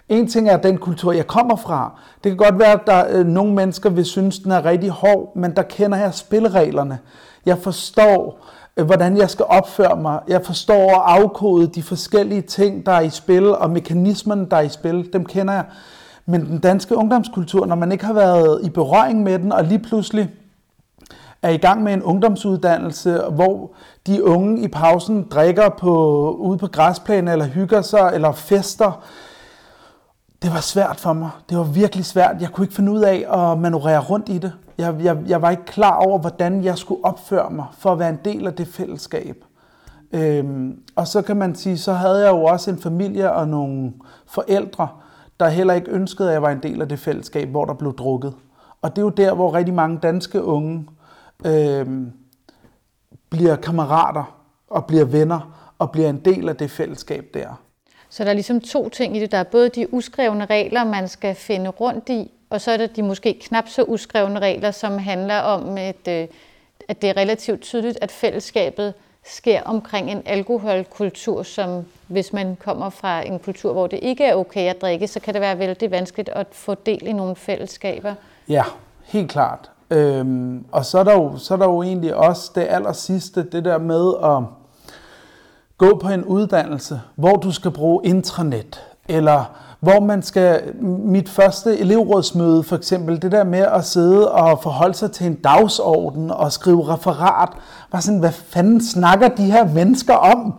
En 0.08 0.28
ting 0.28 0.48
er 0.48 0.56
den 0.56 0.78
kultur, 0.78 1.12
jeg 1.12 1.26
kommer 1.26 1.56
fra. 1.56 2.00
Det 2.24 2.30
kan 2.30 2.36
godt 2.36 2.58
være, 2.58 2.72
at 2.72 2.86
der 2.86 3.04
øh, 3.10 3.26
nogle 3.26 3.54
mennesker 3.54 3.90
vil 3.90 4.04
synes, 4.04 4.38
den 4.38 4.50
er 4.50 4.64
rigtig 4.64 4.90
hård, 4.90 5.36
men 5.36 5.56
der 5.56 5.62
kender 5.62 5.98
jeg 5.98 6.14
spillereglerne. 6.14 6.98
Jeg 7.46 7.58
forstår, 7.58 8.46
øh, 8.76 8.86
hvordan 8.86 9.16
jeg 9.16 9.30
skal 9.30 9.44
opføre 9.48 9.96
mig. 9.96 10.20
Jeg 10.28 10.44
forstår 10.44 10.90
at 10.90 11.22
afkode 11.22 11.66
de 11.66 11.82
forskellige 11.82 12.42
ting, 12.42 12.86
der 12.86 12.92
er 12.92 13.00
i 13.00 13.10
spil, 13.10 13.54
og 13.54 13.70
mekanismerne, 13.70 14.46
der 14.50 14.56
er 14.56 14.60
i 14.60 14.68
spil. 14.68 15.12
Dem 15.12 15.24
kender 15.24 15.54
jeg. 15.54 15.64
Men 16.26 16.46
den 16.46 16.58
danske 16.58 16.96
ungdomskultur, 16.96 17.66
når 17.66 17.76
man 17.76 17.92
ikke 17.92 18.04
har 18.04 18.12
været 18.12 18.60
i 18.62 18.70
berøring 18.70 19.22
med 19.22 19.38
den, 19.38 19.52
og 19.52 19.64
lige 19.64 19.78
pludselig 19.78 20.30
er 21.42 21.50
i 21.50 21.56
gang 21.56 21.82
med 21.82 21.92
en 21.92 22.02
ungdomsuddannelse, 22.02 23.20
hvor 23.30 23.70
de 24.06 24.24
unge 24.24 24.62
i 24.62 24.68
pausen 24.68 25.26
drikker 25.30 25.68
på, 25.68 26.30
ude 26.38 26.58
på 26.58 26.66
græsplænen, 26.66 27.28
eller 27.28 27.46
hygger 27.46 27.82
sig, 27.82 28.10
eller 28.14 28.32
fester, 28.32 29.04
det 30.44 30.52
var 30.52 30.60
svært 30.60 31.00
for 31.00 31.12
mig. 31.12 31.30
Det 31.48 31.58
var 31.58 31.64
virkelig 31.64 32.04
svært. 32.04 32.36
Jeg 32.40 32.50
kunne 32.50 32.64
ikke 32.64 32.74
finde 32.74 32.92
ud 32.92 33.00
af 33.00 33.26
at 33.32 33.58
manøvrere 33.58 34.00
rundt 34.00 34.28
i 34.28 34.38
det. 34.38 34.52
Jeg, 34.78 34.94
jeg, 35.00 35.18
jeg 35.26 35.42
var 35.42 35.50
ikke 35.50 35.64
klar 35.64 35.96
over, 35.96 36.18
hvordan 36.18 36.64
jeg 36.64 36.78
skulle 36.78 37.04
opføre 37.04 37.50
mig 37.50 37.66
for 37.78 37.92
at 37.92 37.98
være 37.98 38.08
en 38.08 38.18
del 38.24 38.46
af 38.46 38.54
det 38.54 38.68
fællesskab. 38.68 39.44
Øhm, 40.12 40.80
og 40.96 41.06
så 41.08 41.22
kan 41.22 41.36
man 41.36 41.54
sige, 41.54 41.78
så 41.78 41.92
havde 41.92 42.24
jeg 42.24 42.30
jo 42.30 42.44
også 42.44 42.70
en 42.70 42.78
familie 42.78 43.32
og 43.32 43.48
nogle 43.48 43.92
forældre, 44.26 44.88
der 45.40 45.48
heller 45.48 45.74
ikke 45.74 45.90
ønskede, 45.90 46.28
at 46.28 46.32
jeg 46.32 46.42
var 46.42 46.50
en 46.50 46.62
del 46.62 46.82
af 46.82 46.88
det 46.88 46.98
fællesskab, 46.98 47.48
hvor 47.48 47.64
der 47.64 47.74
blev 47.74 47.96
drukket. 47.96 48.34
Og 48.82 48.96
det 48.96 48.98
er 48.98 49.06
jo 49.06 49.10
der, 49.10 49.34
hvor 49.34 49.54
rigtig 49.54 49.74
mange 49.74 49.98
danske 49.98 50.44
unge 50.44 50.88
øhm, 51.46 52.12
bliver 53.30 53.56
kammerater 53.56 54.36
og 54.70 54.84
bliver 54.86 55.04
venner 55.04 55.70
og 55.78 55.90
bliver 55.90 56.08
en 56.08 56.20
del 56.24 56.48
af 56.48 56.56
det 56.56 56.70
fællesskab 56.70 57.24
der. 57.34 57.63
Så 58.14 58.24
der 58.24 58.30
er 58.30 58.34
ligesom 58.34 58.60
to 58.60 58.88
ting 58.88 59.16
i 59.16 59.20
det. 59.20 59.32
Der 59.32 59.38
er 59.38 59.44
både 59.44 59.68
de 59.68 59.94
uskrevne 59.94 60.46
regler, 60.46 60.84
man 60.84 61.08
skal 61.08 61.34
finde 61.34 61.70
rundt 61.70 62.08
i, 62.08 62.30
og 62.50 62.60
så 62.60 62.70
er 62.70 62.76
der 62.76 62.86
de 62.86 63.02
måske 63.02 63.38
knap 63.42 63.68
så 63.68 63.82
uskrevne 63.82 64.40
regler, 64.40 64.70
som 64.70 64.98
handler 64.98 65.38
om, 65.38 65.78
et, 65.78 66.08
øh, 66.08 66.28
at 66.88 67.02
det 67.02 67.10
er 67.10 67.16
relativt 67.16 67.60
tydeligt, 67.60 67.98
at 68.02 68.10
fællesskabet 68.10 68.94
sker 69.24 69.62
omkring 69.62 70.10
en 70.10 70.22
alkoholkultur, 70.26 71.42
som 71.42 71.84
hvis 72.06 72.32
man 72.32 72.56
kommer 72.56 72.90
fra 72.90 73.26
en 73.26 73.38
kultur, 73.38 73.72
hvor 73.72 73.86
det 73.86 73.98
ikke 74.02 74.24
er 74.24 74.34
okay 74.34 74.70
at 74.70 74.80
drikke, 74.80 75.08
så 75.08 75.20
kan 75.20 75.34
det 75.34 75.40
være 75.40 75.58
vældig 75.58 75.90
vanskeligt 75.90 76.28
at 76.28 76.46
få 76.52 76.74
del 76.74 77.06
i 77.06 77.12
nogle 77.12 77.36
fællesskaber. 77.36 78.14
Ja, 78.48 78.64
helt 79.04 79.30
klart. 79.30 79.70
Øhm, 79.90 80.64
og 80.72 80.84
så 80.84 80.98
er, 80.98 81.04
der 81.04 81.12
jo, 81.12 81.38
så 81.38 81.54
er 81.54 81.58
der 81.58 81.66
jo 81.66 81.82
egentlig 81.82 82.14
også 82.14 82.52
det 82.54 82.66
aller 82.70 82.92
sidste, 82.92 83.50
det 83.50 83.64
der 83.64 83.78
med 83.78 84.14
at 84.22 84.63
gå 85.78 85.98
på 86.02 86.08
en 86.08 86.24
uddannelse, 86.24 87.00
hvor 87.16 87.36
du 87.36 87.52
skal 87.52 87.70
bruge 87.70 88.06
intranet, 88.06 88.82
eller 89.08 89.44
hvor 89.80 90.00
man 90.00 90.22
skal, 90.22 90.74
mit 90.84 91.28
første 91.28 91.78
elevrådsmøde 91.78 92.62
for 92.62 92.76
eksempel, 92.76 93.22
det 93.22 93.32
der 93.32 93.44
med 93.44 93.58
at 93.58 93.84
sidde 93.84 94.32
og 94.32 94.62
forholde 94.62 94.94
sig 94.94 95.12
til 95.12 95.26
en 95.26 95.34
dagsorden 95.34 96.30
og 96.30 96.52
skrive 96.52 96.88
referat, 96.88 97.48
var 97.92 98.00
sådan, 98.00 98.20
hvad 98.20 98.32
fanden 98.32 98.80
snakker 98.80 99.28
de 99.28 99.42
her 99.42 99.72
mennesker 99.72 100.14
om? 100.14 100.54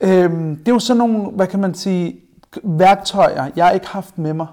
Øhm, 0.00 0.56
det 0.56 0.68
er 0.68 0.72
jo 0.72 0.78
sådan 0.78 0.98
nogle, 0.98 1.30
hvad 1.30 1.46
kan 1.46 1.60
man 1.60 1.74
sige, 1.74 2.16
værktøjer, 2.62 3.50
jeg 3.56 3.74
ikke 3.74 3.86
har 3.86 3.92
haft 3.92 4.18
med 4.18 4.34
mig 4.34 4.46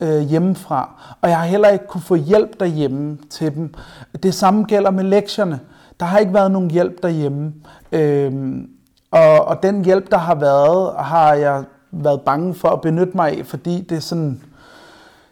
øh, 0.00 0.20
hjemmefra, 0.20 0.90
og 1.20 1.28
jeg 1.28 1.38
har 1.38 1.46
heller 1.46 1.68
ikke 1.68 1.86
kunne 1.86 2.00
få 2.02 2.14
hjælp 2.14 2.60
derhjemme 2.60 3.18
til 3.30 3.54
dem. 3.54 3.74
Det 4.22 4.34
samme 4.34 4.64
gælder 4.64 4.90
med 4.90 5.04
lektierne. 5.04 5.60
Der 6.00 6.06
har 6.06 6.18
ikke 6.18 6.34
været 6.34 6.50
nogen 6.50 6.70
hjælp 6.70 7.02
derhjemme. 7.02 7.52
Øhm, 7.92 8.68
og, 9.14 9.44
og 9.44 9.62
den 9.62 9.84
hjælp, 9.84 10.10
der 10.10 10.18
har 10.18 10.34
været, 10.34 10.94
har 10.98 11.34
jeg 11.34 11.64
været 11.90 12.20
bange 12.20 12.54
for 12.54 12.68
at 12.68 12.80
benytte 12.80 13.12
mig 13.16 13.38
af, 13.38 13.46
fordi 13.46 13.80
det 13.80 13.96
er 13.96 14.00
sådan... 14.00 14.42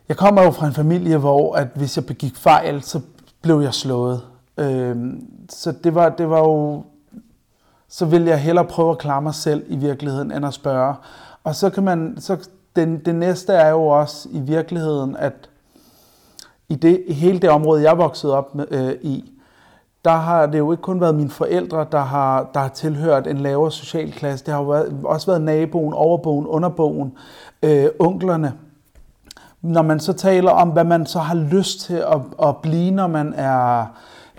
Jeg 0.08 0.16
kommer 0.16 0.42
jo 0.42 0.50
fra 0.50 0.66
en 0.66 0.72
familie, 0.72 1.16
hvor 1.16 1.54
at 1.54 1.68
hvis 1.74 1.96
jeg 1.96 2.06
begik 2.06 2.36
fejl, 2.36 2.82
så 2.82 3.00
blev 3.42 3.60
jeg 3.60 3.74
slået. 3.74 4.20
Øhm, 4.56 5.26
så 5.50 5.72
det 5.84 5.94
var, 5.94 6.08
det 6.08 6.30
var 6.30 6.38
jo... 6.38 6.84
Så 7.88 8.06
vil 8.06 8.24
jeg 8.24 8.40
hellere 8.40 8.64
prøve 8.64 8.90
at 8.90 8.98
klare 8.98 9.22
mig 9.22 9.34
selv 9.34 9.64
i 9.68 9.76
virkeligheden, 9.76 10.32
end 10.32 10.46
at 10.46 10.54
spørge. 10.54 10.94
Og 11.44 11.54
så 11.54 11.70
kan 11.70 11.82
man... 11.82 12.16
Så 12.20 12.48
den, 12.76 12.98
det 12.98 13.14
næste 13.14 13.52
er 13.52 13.70
jo 13.70 13.86
også 13.86 14.28
i 14.32 14.40
virkeligheden, 14.40 15.16
at 15.16 15.48
i, 16.68 16.74
det, 16.74 17.02
i 17.06 17.12
hele 17.12 17.38
det 17.38 17.50
område, 17.50 17.82
jeg 17.82 17.98
voksede 17.98 18.36
op 18.36 18.54
med, 18.54 18.66
øh, 18.70 18.92
i, 19.02 19.31
der 20.04 20.16
har 20.16 20.46
det 20.46 20.58
jo 20.58 20.72
ikke 20.72 20.82
kun 20.82 21.00
været 21.00 21.14
mine 21.14 21.30
forældre, 21.30 21.86
der 21.92 22.00
har, 22.00 22.50
der 22.54 22.60
har 22.60 22.68
tilhørt 22.68 23.26
en 23.26 23.38
lavere 23.38 23.70
social 23.70 24.12
klasse. 24.12 24.44
Det 24.44 24.54
har 24.54 24.60
jo 24.60 24.68
været, 24.68 25.00
også 25.04 25.26
været 25.26 25.42
naboen, 25.42 25.94
overboen, 25.94 26.46
underboen, 26.46 27.12
øh, 27.62 27.86
onklerne. 27.98 28.52
Når 29.62 29.82
man 29.82 30.00
så 30.00 30.12
taler 30.12 30.50
om, 30.50 30.68
hvad 30.68 30.84
man 30.84 31.06
så 31.06 31.18
har 31.18 31.34
lyst 31.34 31.80
til 31.80 31.94
at, 31.94 32.20
at 32.42 32.56
blive, 32.56 32.90
når 32.90 33.06
man 33.06 33.34
er 33.36 33.86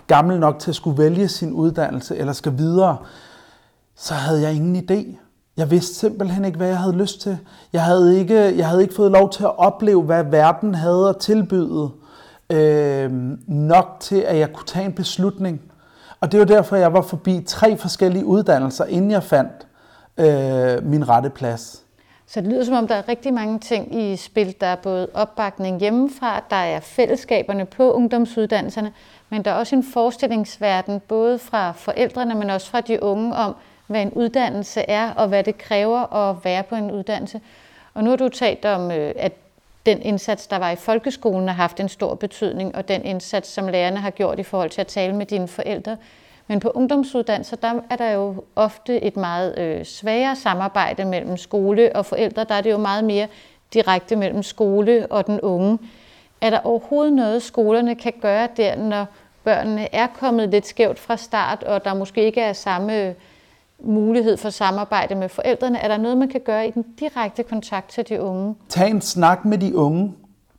gammel 0.06 0.40
nok 0.40 0.58
til 0.58 0.70
at 0.70 0.74
skulle 0.74 0.98
vælge 0.98 1.28
sin 1.28 1.52
uddannelse 1.52 2.16
eller 2.16 2.32
skal 2.32 2.58
videre, 2.58 2.96
så 3.96 4.14
havde 4.14 4.42
jeg 4.42 4.54
ingen 4.54 4.76
idé. 4.76 5.16
Jeg 5.56 5.70
vidste 5.70 5.94
simpelthen 5.94 6.44
ikke, 6.44 6.56
hvad 6.56 6.68
jeg 6.68 6.78
havde 6.78 6.96
lyst 6.96 7.20
til. 7.20 7.38
Jeg 7.72 7.82
havde 7.82 8.18
ikke, 8.18 8.58
jeg 8.58 8.68
havde 8.68 8.82
ikke 8.82 8.94
fået 8.94 9.10
lov 9.10 9.30
til 9.30 9.44
at 9.44 9.58
opleve, 9.58 10.02
hvad 10.02 10.24
verden 10.24 10.74
havde 10.74 11.08
at 11.08 11.16
tilbyde 11.16 11.90
øh, 12.50 13.10
nok 13.48 13.96
til, 14.00 14.20
at 14.20 14.38
jeg 14.38 14.52
kunne 14.52 14.66
tage 14.66 14.84
en 14.84 14.92
beslutning. 14.92 15.60
Og 16.20 16.32
det 16.32 16.40
var 16.40 16.46
derfor, 16.46 16.76
jeg 16.76 16.92
var 16.92 17.02
forbi 17.02 17.42
tre 17.46 17.76
forskellige 17.76 18.24
uddannelser, 18.24 18.84
inden 18.84 19.10
jeg 19.10 19.22
fandt 19.22 19.66
øh, 20.18 20.86
min 20.86 21.08
rette 21.08 21.30
plads. 21.30 21.84
Så 22.26 22.40
det 22.40 22.48
lyder 22.48 22.64
som 22.64 22.74
om, 22.74 22.88
der 22.88 22.94
er 22.94 23.08
rigtig 23.08 23.34
mange 23.34 23.58
ting 23.58 24.00
i 24.00 24.16
spil. 24.16 24.54
Der 24.60 24.66
er 24.66 24.76
både 24.76 25.08
opbakning 25.14 25.80
hjemmefra, 25.80 26.42
der 26.50 26.56
er 26.56 26.80
fællesskaberne 26.80 27.64
på 27.64 27.92
ungdomsuddannelserne, 27.92 28.92
men 29.30 29.44
der 29.44 29.50
er 29.50 29.54
også 29.54 29.76
en 29.76 29.84
forestillingsverden, 29.92 31.00
både 31.00 31.38
fra 31.38 31.72
forældrene, 31.72 32.34
men 32.34 32.50
også 32.50 32.70
fra 32.70 32.80
de 32.80 33.02
unge, 33.02 33.34
om 33.34 33.54
hvad 33.86 34.02
en 34.02 34.12
uddannelse 34.12 34.80
er, 34.80 35.10
og 35.10 35.28
hvad 35.28 35.44
det 35.44 35.58
kræver 35.58 36.14
at 36.14 36.36
være 36.44 36.62
på 36.62 36.74
en 36.74 36.90
uddannelse. 36.90 37.40
Og 37.94 38.04
nu 38.04 38.10
har 38.10 38.16
du 38.16 38.28
talt 38.28 38.64
om, 38.64 38.90
øh, 38.90 39.12
at 39.16 39.32
den 39.86 40.02
indsats, 40.02 40.46
der 40.46 40.56
var 40.56 40.70
i 40.70 40.76
folkeskolen, 40.76 41.48
har 41.48 41.54
haft 41.54 41.80
en 41.80 41.88
stor 41.88 42.14
betydning, 42.14 42.76
og 42.76 42.88
den 42.88 43.04
indsats, 43.04 43.48
som 43.48 43.68
lærerne 43.68 43.96
har 43.96 44.10
gjort 44.10 44.38
i 44.38 44.42
forhold 44.42 44.70
til 44.70 44.80
at 44.80 44.86
tale 44.86 45.16
med 45.16 45.26
dine 45.26 45.48
forældre. 45.48 45.96
Men 46.46 46.60
på 46.60 46.70
ungdomsuddannelser, 46.74 47.56
der 47.56 47.80
er 47.90 47.96
der 47.96 48.10
jo 48.10 48.44
ofte 48.56 49.02
et 49.02 49.16
meget 49.16 49.58
øh, 49.58 49.84
svagere 49.84 50.36
samarbejde 50.36 51.04
mellem 51.04 51.36
skole 51.36 51.96
og 51.96 52.06
forældre. 52.06 52.44
Der 52.44 52.54
er 52.54 52.60
det 52.60 52.70
jo 52.70 52.78
meget 52.78 53.04
mere 53.04 53.28
direkte 53.74 54.16
mellem 54.16 54.42
skole 54.42 55.06
og 55.10 55.26
den 55.26 55.40
unge. 55.40 55.78
Er 56.40 56.50
der 56.50 56.58
overhovedet 56.64 57.12
noget, 57.12 57.42
skolerne 57.42 57.94
kan 57.94 58.12
gøre 58.20 58.48
der, 58.56 58.76
når 58.76 59.06
børnene 59.44 59.94
er 59.94 60.06
kommet 60.06 60.48
lidt 60.48 60.66
skævt 60.66 60.98
fra 60.98 61.16
start, 61.16 61.62
og 61.62 61.84
der 61.84 61.94
måske 61.94 62.24
ikke 62.24 62.40
er 62.40 62.52
samme 62.52 63.14
mulighed 63.84 64.36
for 64.36 64.50
samarbejde 64.50 65.14
med 65.14 65.28
forældrene? 65.28 65.78
Er 65.78 65.88
der 65.88 65.96
noget, 65.96 66.18
man 66.18 66.28
kan 66.28 66.40
gøre 66.40 66.68
i 66.68 66.70
den 66.70 66.84
direkte 67.00 67.42
kontakt 67.42 67.90
til 67.90 68.08
de 68.08 68.22
unge? 68.22 68.54
Tag 68.68 68.90
en 68.90 69.00
snak 69.00 69.44
med 69.44 69.58
de 69.58 69.76
unge. 69.76 70.14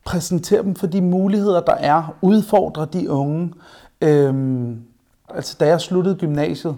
Præsenter 0.05 0.61
dem 0.61 0.75
for 0.75 0.87
de 0.87 1.01
muligheder, 1.01 1.61
der 1.61 1.73
er. 1.73 2.15
Udfordre 2.21 2.85
de 2.85 3.09
unge. 3.09 3.53
Øhm, 4.01 4.81
altså, 5.29 5.55
da 5.59 5.67
jeg 5.67 5.81
sluttede 5.81 6.15
gymnasiet, 6.15 6.77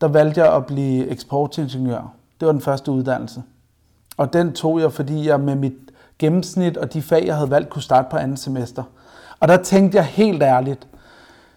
der 0.00 0.08
valgte 0.08 0.42
jeg 0.42 0.54
at 0.54 0.66
blive 0.66 1.08
eksportingeniør. 1.08 2.14
Det 2.40 2.46
var 2.46 2.52
den 2.52 2.60
første 2.60 2.90
uddannelse. 2.90 3.42
Og 4.16 4.32
den 4.32 4.52
tog 4.52 4.80
jeg, 4.80 4.92
fordi 4.92 5.28
jeg 5.28 5.40
med 5.40 5.54
mit 5.54 5.72
gennemsnit 6.18 6.76
og 6.76 6.92
de 6.92 7.02
fag, 7.02 7.26
jeg 7.26 7.36
havde 7.36 7.50
valgt, 7.50 7.70
kunne 7.70 7.82
starte 7.82 8.08
på 8.10 8.16
andet 8.16 8.38
semester. 8.38 8.82
Og 9.40 9.48
der 9.48 9.56
tænkte 9.56 9.96
jeg 9.96 10.04
helt 10.04 10.42
ærligt, 10.42 10.86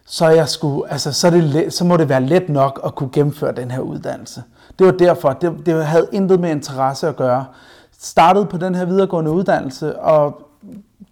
så, 0.05 0.27
jeg 0.27 0.49
skulle, 0.49 0.91
altså, 0.91 1.11
så, 1.13 1.29
det, 1.29 1.73
så 1.73 1.85
må 1.85 1.97
det 1.97 2.09
være 2.09 2.21
let 2.21 2.49
nok 2.49 2.81
at 2.85 2.95
kunne 2.95 3.09
gennemføre 3.13 3.51
den 3.51 3.71
her 3.71 3.79
uddannelse. 3.79 4.43
Det 4.79 4.85
var 4.85 4.93
derfor, 4.93 5.33
det, 5.33 5.53
det 5.65 5.85
havde 5.85 6.07
intet 6.11 6.39
med 6.39 6.51
interesse 6.51 7.07
at 7.07 7.15
gøre. 7.15 7.45
Startede 7.99 8.45
på 8.45 8.57
den 8.57 8.75
her 8.75 8.85
videregående 8.85 9.31
uddannelse 9.31 9.99
og 9.99 10.47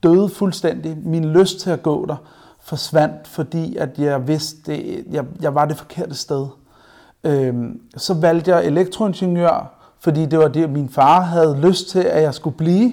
døde 0.04 0.30
fuldstændig. 0.30 0.98
Min 1.04 1.26
lyst 1.26 1.60
til 1.60 1.70
at 1.70 1.84
gå 1.84 2.06
der 2.06 2.16
forsvandt, 2.62 3.28
fordi 3.28 3.76
at 3.76 4.00
jeg 4.00 4.28
vidste, 4.28 4.72
det, 4.72 5.06
jeg, 5.12 5.26
jeg 5.42 5.56
var 5.56 5.66
det 5.66 5.78
forkerte 5.78 6.16
sted. 6.16 6.48
Øhm, 7.24 7.80
så 7.98 8.14
valgte 8.14 8.52
jeg 8.52 8.66
elektroingeniør, 8.66 9.74
fordi 10.00 10.26
det 10.26 10.40
var 10.40 10.48
det, 10.48 10.70
min 10.70 10.90
far 10.90 11.22
havde 11.22 11.58
lyst 11.62 11.90
til, 11.90 12.00
at 12.00 12.24
jeg 12.24 12.34
skulle 12.34 12.58
blive. 12.58 12.92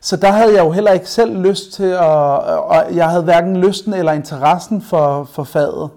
Så 0.00 0.16
der 0.16 0.30
havde 0.30 0.54
jeg 0.54 0.64
jo 0.64 0.70
heller 0.70 0.90
ikke 0.92 1.10
selv 1.10 1.36
lyst 1.36 1.72
til 1.72 1.84
at, 1.84 2.00
og 2.00 2.94
jeg 2.94 3.10
havde 3.10 3.22
hverken 3.22 3.56
lysten 3.56 3.94
eller 3.94 4.12
interessen 4.12 4.82
for, 4.82 5.24
for 5.24 5.44
faget. 5.44 5.90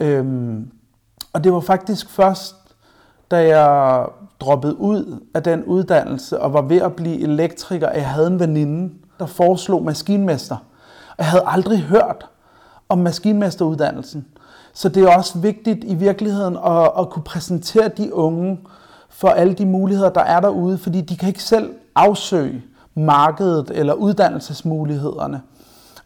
Øhm, 0.00 0.70
og 1.32 1.44
det 1.44 1.52
var 1.52 1.60
faktisk 1.60 2.10
først, 2.10 2.54
da 3.30 3.58
jeg 3.58 4.06
droppede 4.40 4.80
ud 4.80 5.20
af 5.34 5.42
den 5.42 5.64
uddannelse 5.64 6.40
og 6.40 6.52
var 6.52 6.62
ved 6.62 6.80
at 6.80 6.96
blive 6.96 7.20
elektriker, 7.20 7.88
at 7.88 7.96
jeg 7.96 8.08
havde 8.08 8.26
en 8.26 8.40
veninde, 8.40 8.94
der 9.18 9.26
foreslog 9.26 9.84
maskinmester. 9.84 10.56
Og 11.10 11.16
jeg 11.18 11.26
havde 11.26 11.44
aldrig 11.46 11.78
hørt 11.78 12.26
om 12.88 12.98
maskinmesteruddannelsen. 12.98 14.26
Så 14.72 14.88
det 14.88 15.02
er 15.02 15.16
også 15.16 15.38
vigtigt 15.38 15.84
i 15.84 15.94
virkeligheden 15.94 16.56
at, 16.56 16.90
at 16.98 17.10
kunne 17.10 17.22
præsentere 17.22 17.88
de 17.88 18.14
unge 18.14 18.60
for 19.08 19.28
alle 19.28 19.54
de 19.54 19.66
muligheder, 19.66 20.10
der 20.10 20.20
er 20.20 20.40
derude, 20.40 20.78
fordi 20.78 21.00
de 21.00 21.16
kan 21.16 21.28
ikke 21.28 21.42
selv 21.42 21.74
afsøge 21.94 22.62
markedet 22.98 23.70
eller 23.74 23.94
uddannelsesmulighederne. 23.94 25.42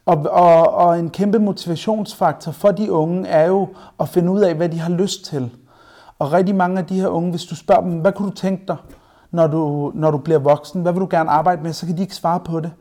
Og, 0.05 0.17
og, 0.31 0.69
og 0.69 0.99
en 0.99 1.09
kæmpe 1.09 1.39
motivationsfaktor 1.39 2.51
for 2.51 2.71
de 2.71 2.91
unge 2.91 3.27
er 3.27 3.47
jo 3.47 3.67
at 3.99 4.09
finde 4.09 4.31
ud 4.31 4.41
af, 4.41 4.55
hvad 4.55 4.69
de 4.69 4.79
har 4.79 4.89
lyst 4.91 5.25
til. 5.25 5.51
Og 6.19 6.33
rigtig 6.33 6.55
mange 6.55 6.79
af 6.79 6.85
de 6.85 7.01
her 7.01 7.07
unge, 7.07 7.29
hvis 7.29 7.45
du 7.45 7.55
spørger 7.55 7.81
dem, 7.81 7.91
hvad 7.91 8.11
kunne 8.11 8.29
du 8.29 8.35
tænke 8.35 8.63
dig, 8.67 8.75
når 9.31 9.47
du, 9.47 9.91
når 9.95 10.11
du 10.11 10.17
bliver 10.17 10.39
voksen? 10.39 10.81
Hvad 10.81 10.93
vil 10.93 11.01
du 11.01 11.07
gerne 11.11 11.29
arbejde 11.29 11.63
med? 11.63 11.73
Så 11.73 11.85
kan 11.85 11.97
de 11.97 12.01
ikke 12.01 12.15
svare 12.15 12.39
på 12.39 12.59
det. 12.59 12.71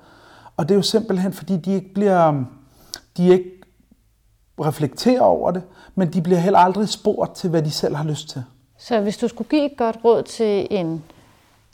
Og 0.56 0.68
det 0.68 0.74
er 0.74 0.78
jo 0.78 0.82
simpelthen, 0.82 1.32
fordi 1.32 1.56
de 1.56 1.72
ikke 1.72 1.94
bliver, 1.94 2.44
de 3.16 3.28
ikke 3.28 3.50
reflekterer 4.60 5.20
over 5.20 5.50
det, 5.50 5.62
men 5.94 6.12
de 6.12 6.22
bliver 6.22 6.38
heller 6.38 6.58
aldrig 6.58 6.88
spurgt 6.88 7.34
til, 7.34 7.50
hvad 7.50 7.62
de 7.62 7.70
selv 7.70 7.94
har 7.94 8.04
lyst 8.04 8.28
til. 8.28 8.44
Så 8.78 9.00
hvis 9.00 9.16
du 9.16 9.28
skulle 9.28 9.48
give 9.48 9.72
et 9.72 9.78
godt 9.78 9.98
råd 10.04 10.22
til 10.22 10.66
en 10.70 11.02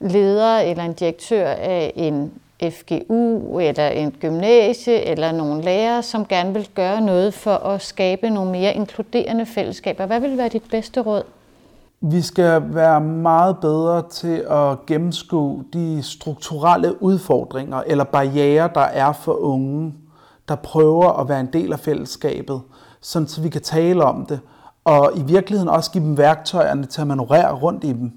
leder 0.00 0.58
eller 0.58 0.84
en 0.84 0.92
direktør 0.92 1.46
af 1.46 1.92
en 1.96 2.32
FGU 2.62 3.58
eller 3.58 3.88
en 3.88 4.10
gymnasie 4.10 5.04
eller 5.04 5.32
nogle 5.32 5.62
lærere, 5.62 6.02
som 6.02 6.26
gerne 6.26 6.52
vil 6.52 6.68
gøre 6.74 7.00
noget 7.00 7.34
for 7.34 7.54
at 7.54 7.82
skabe 7.82 8.30
nogle 8.30 8.50
mere 8.50 8.74
inkluderende 8.74 9.46
fællesskaber. 9.46 10.06
Hvad 10.06 10.20
vil 10.20 10.36
være 10.38 10.48
dit 10.48 10.62
bedste 10.70 11.00
råd? 11.00 11.22
Vi 12.00 12.22
skal 12.22 12.74
være 12.74 13.00
meget 13.00 13.56
bedre 13.60 14.02
til 14.10 14.44
at 14.50 14.86
gennemskue 14.86 15.64
de 15.72 16.02
strukturelle 16.02 17.02
udfordringer 17.02 17.82
eller 17.86 18.04
barriere, 18.04 18.70
der 18.74 18.80
er 18.80 19.12
for 19.12 19.32
unge, 19.32 19.94
der 20.48 20.54
prøver 20.54 21.20
at 21.20 21.28
være 21.28 21.40
en 21.40 21.52
del 21.52 21.72
af 21.72 21.78
fællesskabet, 21.78 22.60
så 23.00 23.40
vi 23.42 23.48
kan 23.48 23.62
tale 23.62 24.04
om 24.04 24.26
det, 24.26 24.40
og 24.84 25.12
i 25.16 25.22
virkeligheden 25.22 25.68
også 25.68 25.90
give 25.90 26.04
dem 26.04 26.18
værktøjerne 26.18 26.86
til 26.86 27.00
at 27.00 27.06
manøvrere 27.06 27.54
rundt 27.54 27.84
i 27.84 27.92
dem. 27.92 28.12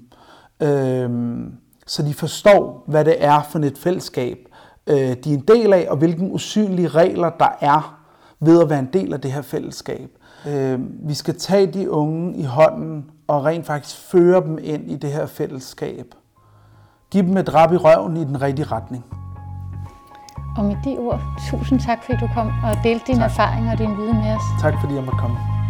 Øhm, 0.62 1.52
så 1.92 2.02
de 2.02 2.14
forstår, 2.14 2.84
hvad 2.86 3.04
det 3.04 3.24
er 3.24 3.42
for 3.42 3.58
et 3.58 3.78
fællesskab, 3.78 4.38
øh, 4.86 4.96
de 4.96 5.30
er 5.30 5.34
en 5.34 5.44
del 5.48 5.72
af, 5.72 5.86
og 5.90 5.96
hvilke 5.96 6.22
usynlige 6.22 6.88
regler 6.88 7.30
der 7.30 7.48
er 7.60 7.98
ved 8.40 8.62
at 8.62 8.70
være 8.70 8.78
en 8.78 8.88
del 8.92 9.12
af 9.12 9.20
det 9.20 9.32
her 9.32 9.42
fællesskab. 9.42 10.10
Øh, 10.48 10.80
vi 11.08 11.14
skal 11.14 11.38
tage 11.38 11.66
de 11.66 11.90
unge 11.90 12.36
i 12.36 12.44
hånden 12.44 13.10
og 13.28 13.44
rent 13.44 13.66
faktisk 13.66 13.96
føre 13.96 14.40
dem 14.40 14.58
ind 14.62 14.90
i 14.90 14.96
det 14.96 15.12
her 15.12 15.26
fællesskab. 15.26 16.06
Giv 17.10 17.22
dem 17.22 17.36
et 17.36 17.54
rap 17.54 17.72
i 17.72 17.76
røven 17.76 18.16
i 18.16 18.24
den 18.24 18.42
rigtige 18.42 18.66
retning. 18.66 19.04
Og 20.56 20.64
med 20.64 20.76
de 20.84 20.98
ord, 20.98 21.20
tusind 21.50 21.80
tak 21.80 21.98
fordi 22.04 22.18
du 22.20 22.28
kom 22.34 22.46
og 22.46 22.76
delte 22.84 23.04
dine 23.06 23.24
erfaringer 23.24 23.72
og 23.72 23.78
din 23.78 23.96
viden 23.96 24.16
med 24.16 24.34
os. 24.36 24.62
Tak 24.62 24.74
fordi 24.80 24.94
jeg 24.94 25.04
måtte 25.04 25.18
komme. 25.18 25.61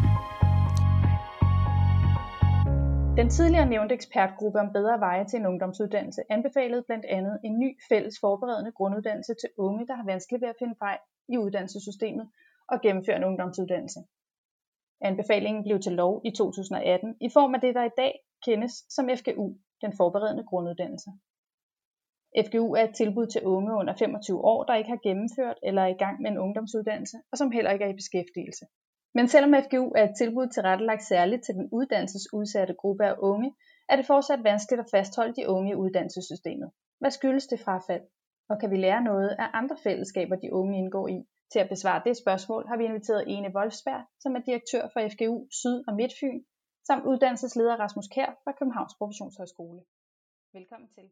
Den 3.16 3.28
tidligere 3.28 3.66
nævnte 3.66 3.94
ekspertgruppe 3.94 4.60
om 4.60 4.72
bedre 4.72 5.00
veje 5.00 5.24
til 5.26 5.38
en 5.38 5.46
ungdomsuddannelse 5.46 6.22
anbefalede 6.30 6.82
blandt 6.82 7.04
andet 7.04 7.40
en 7.44 7.58
ny 7.58 7.78
fælles 7.88 8.16
forberedende 8.20 8.72
grunduddannelse 8.72 9.34
til 9.34 9.50
unge, 9.56 9.86
der 9.86 9.94
har 9.94 10.04
vanskeligt 10.04 10.42
ved 10.42 10.48
at 10.48 10.56
finde 10.58 10.76
vej 10.80 10.98
i 11.28 11.38
uddannelsessystemet 11.38 12.30
og 12.68 12.80
gennemføre 12.80 13.16
en 13.16 13.24
ungdomsuddannelse. 13.24 14.00
Anbefalingen 15.00 15.62
blev 15.62 15.80
til 15.80 15.92
lov 15.92 16.22
i 16.24 16.30
2018 16.30 17.16
i 17.20 17.28
form 17.32 17.54
af 17.54 17.60
det, 17.60 17.74
der 17.74 17.84
i 17.84 17.96
dag 17.96 18.12
kendes 18.44 18.72
som 18.88 19.08
FGU, 19.18 19.46
den 19.80 19.92
forberedende 19.96 20.44
grunduddannelse. 20.44 21.10
FGU 22.46 22.74
er 22.74 22.84
et 22.88 22.94
tilbud 22.94 23.26
til 23.26 23.44
unge 23.44 23.72
under 23.74 23.94
25 23.98 24.44
år, 24.44 24.64
der 24.64 24.74
ikke 24.74 24.90
har 24.90 25.00
gennemført 25.08 25.58
eller 25.62 25.82
er 25.82 25.92
i 25.94 26.00
gang 26.04 26.22
med 26.22 26.30
en 26.30 26.38
ungdomsuddannelse, 26.38 27.16
og 27.32 27.38
som 27.38 27.50
heller 27.50 27.70
ikke 27.70 27.84
er 27.84 27.92
i 27.92 28.00
beskæftigelse. 28.02 28.66
Men 29.14 29.28
selvom 29.28 29.54
FGU 29.64 29.92
er 29.96 30.04
et 30.04 30.16
tilbud 30.18 30.46
tilrettelagt 30.48 31.02
særligt 31.02 31.44
til 31.44 31.54
den 31.54 31.68
uddannelsesudsatte 31.72 32.74
gruppe 32.74 33.04
af 33.04 33.14
unge, 33.18 33.54
er 33.88 33.96
det 33.96 34.06
fortsat 34.06 34.44
vanskeligt 34.44 34.80
at 34.80 34.90
fastholde 34.90 35.34
de 35.34 35.48
unge 35.48 35.72
i 35.72 35.74
uddannelsessystemet. 35.74 36.70
Hvad 36.98 37.10
skyldes 37.10 37.46
det 37.46 37.60
frafald? 37.60 38.02
Og 38.48 38.60
kan 38.60 38.70
vi 38.70 38.76
lære 38.76 39.02
noget 39.02 39.28
af 39.28 39.48
andre 39.52 39.76
fællesskaber, 39.82 40.36
de 40.36 40.52
unge 40.52 40.78
indgår 40.78 41.08
i? 41.08 41.24
Til 41.52 41.58
at 41.58 41.68
besvare 41.68 42.02
det 42.04 42.16
spørgsmål 42.16 42.66
har 42.68 42.76
vi 42.76 42.84
inviteret 42.84 43.24
Ene 43.26 43.54
Wolfsberg, 43.56 44.02
som 44.20 44.36
er 44.36 44.40
direktør 44.40 44.88
for 44.92 45.00
FGU 45.12 45.46
Syd- 45.50 45.84
og 45.88 45.94
Midtfyn, 45.94 46.40
samt 46.86 47.04
uddannelsesleder 47.06 47.76
Rasmus 47.76 48.08
Kær 48.14 48.40
fra 48.44 48.52
Københavns 48.52 48.94
Professionshøjskole. 48.98 49.80
Velkommen 50.52 50.88
til. 50.94 51.04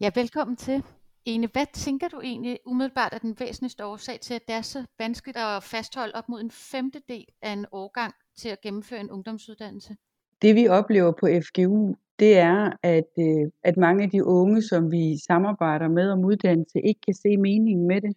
Ja, 0.00 0.10
velkommen 0.14 0.56
til. 0.56 0.84
Ene, 1.26 1.48
hvad 1.52 1.66
tænker 1.72 2.08
du 2.08 2.20
egentlig 2.20 2.58
umiddelbart 2.66 3.12
er 3.14 3.18
den 3.18 3.36
væsentligste 3.40 3.86
årsag 3.86 4.20
til, 4.20 4.34
at 4.34 4.42
det 4.48 4.54
er 4.54 4.60
så 4.60 4.86
vanskeligt 4.98 5.36
at 5.36 5.62
fastholde 5.62 6.14
op 6.14 6.28
mod 6.28 6.40
en 6.40 6.50
femtedel 6.50 7.26
af 7.42 7.52
en 7.52 7.66
årgang 7.72 8.14
til 8.36 8.48
at 8.48 8.60
gennemføre 8.60 9.00
en 9.00 9.10
ungdomsuddannelse? 9.10 9.96
Det 10.42 10.54
vi 10.54 10.68
oplever 10.68 11.12
på 11.12 11.26
FGU, 11.46 11.94
det 12.18 12.38
er, 12.38 12.70
at, 12.82 13.10
øh, 13.18 13.50
at 13.62 13.76
mange 13.76 14.04
af 14.04 14.10
de 14.10 14.24
unge, 14.24 14.62
som 14.62 14.92
vi 14.92 15.18
samarbejder 15.26 15.88
med 15.88 16.10
om 16.10 16.24
uddannelse, 16.24 16.80
ikke 16.80 17.00
kan 17.00 17.14
se 17.14 17.36
meningen 17.36 17.86
med 17.86 18.00
det. 18.00 18.16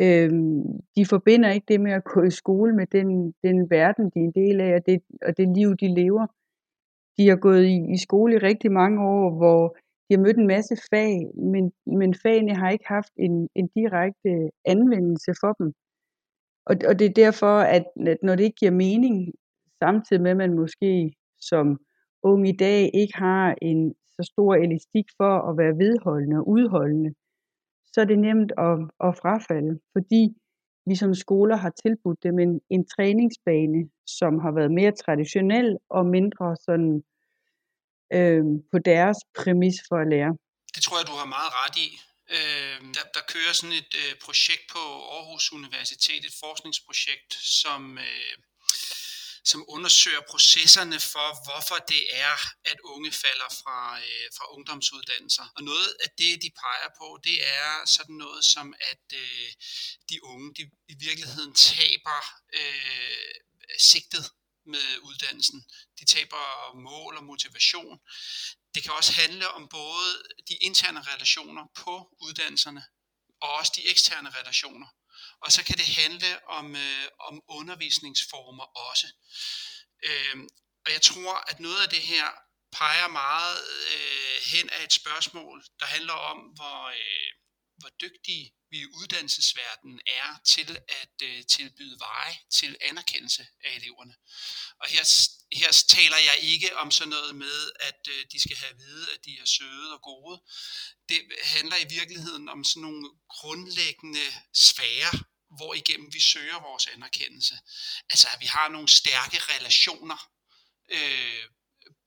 Øhm, 0.00 0.62
de 0.96 1.06
forbinder 1.06 1.50
ikke 1.50 1.66
det 1.68 1.80
med 1.80 1.92
at 1.92 2.04
gå 2.04 2.22
i 2.22 2.30
skole 2.30 2.72
med 2.76 2.86
den, 2.86 3.34
den 3.42 3.70
verden, 3.70 4.04
de 4.04 4.18
er 4.18 4.24
en 4.24 4.32
del 4.44 4.60
af, 4.60 4.74
og 4.74 4.86
det, 4.86 5.02
og 5.26 5.36
det 5.36 5.56
liv, 5.56 5.76
de 5.76 5.94
lever. 5.94 6.26
De 7.16 7.28
har 7.28 7.36
gået 7.36 7.64
i, 7.64 7.92
i 7.94 7.96
skole 7.96 8.34
i 8.34 8.38
rigtig 8.38 8.72
mange 8.72 9.00
år, 9.02 9.36
hvor 9.36 9.76
de 10.08 10.14
har 10.14 10.22
mødt 10.22 10.36
en 10.36 10.46
masse 10.46 10.76
fag, 10.90 11.30
men, 11.34 11.72
men 11.86 12.14
fagene 12.22 12.54
har 12.54 12.70
ikke 12.70 12.88
haft 12.88 13.12
en, 13.16 13.48
en 13.54 13.68
direkte 13.68 14.50
anvendelse 14.64 15.32
for 15.40 15.52
dem. 15.52 15.72
Og, 16.66 16.76
og 16.88 16.98
det 16.98 17.06
er 17.06 17.22
derfor, 17.24 17.58
at, 17.58 17.84
at 18.06 18.18
når 18.22 18.34
det 18.36 18.44
ikke 18.44 18.56
giver 18.56 18.70
mening, 18.70 19.32
samtidig 19.82 20.22
med 20.22 20.30
at 20.30 20.36
man 20.36 20.54
måske 20.54 21.12
som 21.40 21.78
ung 22.22 22.48
i 22.48 22.56
dag 22.56 22.90
ikke 22.94 23.16
har 23.18 23.54
en 23.62 23.94
så 24.16 24.22
stor 24.32 24.54
elastik 24.54 25.06
for 25.16 25.32
at 25.48 25.56
være 25.58 25.78
vedholdende 25.78 26.36
og 26.36 26.48
udholdende, 26.48 27.14
så 27.92 28.00
er 28.00 28.04
det 28.04 28.18
nemt 28.18 28.52
at, 28.58 28.78
at 29.06 29.16
frafalde, 29.22 29.80
fordi 29.92 30.22
vi 30.86 30.94
som 30.94 31.14
skoler 31.14 31.56
har 31.56 31.72
tilbudt 31.84 32.22
dem 32.22 32.38
en, 32.38 32.60
en 32.70 32.86
træningsbane, 32.86 33.88
som 34.06 34.38
har 34.38 34.52
været 34.52 34.72
mere 34.72 34.92
traditionel 34.92 35.78
og 35.88 36.06
mindre 36.06 36.56
sådan 36.56 37.02
øh, 38.12 38.42
på 38.72 38.78
deres 38.90 39.18
præmis 39.38 39.76
for 39.88 39.98
at 40.04 40.08
lære. 40.14 40.32
Det 40.74 40.82
tror 40.82 40.98
jeg, 40.98 41.06
du 41.06 41.16
har 41.22 41.28
meget 41.36 41.52
ret 41.60 41.76
i. 41.86 41.88
Øh, 42.36 42.78
der, 42.96 43.04
der 43.16 43.22
kører 43.32 43.52
sådan 43.52 43.76
et 43.82 43.92
øh, 44.02 44.12
projekt 44.24 44.64
på 44.74 44.82
Aarhus 45.14 45.52
Universitet, 45.52 46.24
et 46.24 46.36
forskningsprojekt, 46.44 47.30
som 47.62 47.98
øh, 47.98 48.34
som 49.44 49.64
undersøger 49.68 50.20
processerne 50.30 51.00
for, 51.00 51.28
hvorfor 51.46 51.78
det 51.92 52.02
er, 52.26 52.36
at 52.64 52.78
unge 52.94 53.12
falder 53.12 53.50
fra, 53.62 53.98
øh, 53.98 54.26
fra 54.36 54.44
ungdomsuddannelser. 54.54 55.46
Og 55.56 55.62
noget 55.62 55.90
af 56.04 56.10
det, 56.18 56.42
de 56.42 56.50
peger 56.62 56.90
på, 57.00 57.08
det 57.24 57.38
er 57.62 57.72
sådan 57.86 58.16
noget 58.24 58.44
som, 58.44 58.74
at 58.92 59.04
øh, 59.14 59.48
de 60.10 60.24
unge 60.24 60.54
de 60.56 60.62
i 60.88 60.94
virkeligheden 61.06 61.54
taber 61.54 62.20
øh, 62.60 63.34
sigtet 63.78 64.24
med 64.66 64.98
uddannelsen. 65.02 65.64
De 66.00 66.04
taber 66.04 66.74
mål 66.74 67.16
og 67.16 67.24
motivation. 67.24 67.98
Det 68.74 68.82
kan 68.82 68.92
også 68.92 69.12
handle 69.12 69.50
om 69.50 69.68
både 69.68 70.22
de 70.48 70.54
interne 70.54 71.02
relationer 71.02 71.64
på 71.74 72.16
uddannelserne, 72.20 72.84
og 73.40 73.52
også 73.52 73.72
de 73.76 73.88
eksterne 73.88 74.30
relationer. 74.30 74.86
Og 75.40 75.52
så 75.52 75.64
kan 75.64 75.76
det 75.76 75.86
handle 75.86 76.48
om, 76.48 76.76
øh, 76.76 77.06
om 77.18 77.42
undervisningsformer 77.48 78.64
også. 78.90 79.06
Øh, 80.04 80.36
og 80.86 80.92
jeg 80.92 81.02
tror, 81.02 81.50
at 81.50 81.60
noget 81.60 81.82
af 81.82 81.88
det 81.88 82.02
her 82.02 82.26
peger 82.72 83.08
meget 83.08 83.58
øh, 83.94 84.36
hen 84.52 84.70
af 84.70 84.84
et 84.84 84.92
spørgsmål, 84.92 85.64
der 85.80 85.86
handler 85.86 86.12
om, 86.12 86.38
hvor, 86.38 86.88
øh, 86.88 87.30
hvor 87.78 87.88
dygtige 87.88 88.54
vi 88.70 88.78
i 88.80 88.86
uddannelsesverdenen 88.86 90.00
er 90.06 90.40
til 90.54 90.78
at 90.88 91.14
øh, 91.22 91.44
tilbyde 91.46 91.98
veje 91.98 92.36
til 92.54 92.76
anerkendelse 92.80 93.46
af 93.64 93.76
eleverne. 93.76 94.14
Og 94.80 94.86
her, 94.88 95.04
her 95.52 95.72
taler 95.88 96.16
jeg 96.16 96.38
ikke 96.42 96.76
om 96.76 96.90
sådan 96.90 97.08
noget 97.08 97.36
med, 97.36 97.72
at 97.80 98.08
øh, 98.08 98.26
de 98.32 98.40
skal 98.40 98.56
have 98.56 98.70
at 98.70 98.78
vide, 98.78 99.06
at 99.14 99.24
de 99.24 99.38
er 99.40 99.44
søde 99.44 99.92
og 99.92 100.02
gode. 100.02 100.42
Det 101.08 101.20
handler 101.42 101.76
i 101.76 101.88
virkeligheden 101.88 102.48
om 102.48 102.64
sådan 102.64 102.82
nogle 102.82 103.10
grundlæggende 103.28 104.26
sfære, 104.54 105.12
hvor 105.56 105.74
igennem 105.74 106.14
vi 106.14 106.20
søger 106.20 106.60
vores 106.60 106.86
anerkendelse. 106.86 107.58
Altså 108.10 108.28
at 108.34 108.40
vi 108.40 108.46
har 108.46 108.68
nogle 108.68 108.88
stærke 108.88 109.38
relationer, 109.38 110.30
øh, 110.88 111.44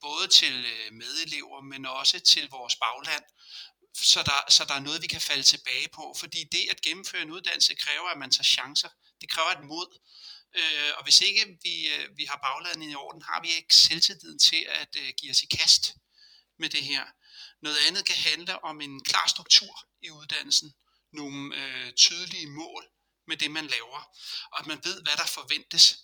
både 0.02 0.28
til 0.28 0.66
øh, 0.66 0.94
medelever, 0.94 1.62
men 1.62 1.86
også 1.86 2.20
til 2.20 2.50
vores 2.50 2.76
bagland, 2.76 3.24
så 4.02 4.24
der, 4.24 4.52
så 4.52 4.66
der 4.66 4.74
er 4.74 4.80
noget, 4.80 5.02
vi 5.02 5.08
kan 5.08 5.22
falde 5.22 5.44
tilbage 5.44 5.88
på. 5.94 6.16
Fordi 6.20 6.44
det 6.44 6.68
at 6.72 6.82
gennemføre 6.82 7.22
en 7.22 7.32
uddannelse 7.32 7.76
kræver, 7.76 8.10
at 8.10 8.18
man 8.18 8.32
tager 8.32 8.44
chancer. 8.44 8.90
Det 9.22 9.30
kræver 9.30 9.52
et 9.52 9.64
mod. 9.64 10.00
Øh, 10.56 10.92
og 10.98 11.04
hvis 11.04 11.22
ikke 11.22 11.58
vi, 11.64 11.88
øh, 11.88 12.18
vi 12.18 12.26
har 12.26 12.40
baglandet 12.44 12.92
i 12.92 12.96
orden, 12.96 13.22
har 13.22 13.42
vi 13.42 13.50
ikke 13.52 13.76
selvtilliden 13.76 14.40
til 14.40 14.66
at 14.70 14.96
øh, 14.98 15.14
give 15.18 15.32
os 15.32 15.44
i 15.44 15.46
kast 15.46 15.96
med 16.60 16.70
det 16.70 16.84
her. 16.84 17.06
Noget 17.62 17.78
andet 17.88 18.06
kan 18.06 18.16
handle 18.16 18.64
om 18.64 18.82
en 18.82 19.04
klar 19.04 19.28
struktur 19.28 19.88
i 20.02 20.10
uddannelsen, 20.10 20.74
nogle 21.14 21.56
øh, 21.56 21.94
tydelige 21.94 22.48
mål, 22.48 22.84
med 23.28 23.38
det, 23.38 23.52
man 23.52 23.68
laver, 23.68 24.02
og 24.52 24.60
at 24.60 24.68
man 24.68 24.80
ved, 24.84 25.02
hvad 25.02 25.16
der 25.18 25.26
forventes. 25.26 25.98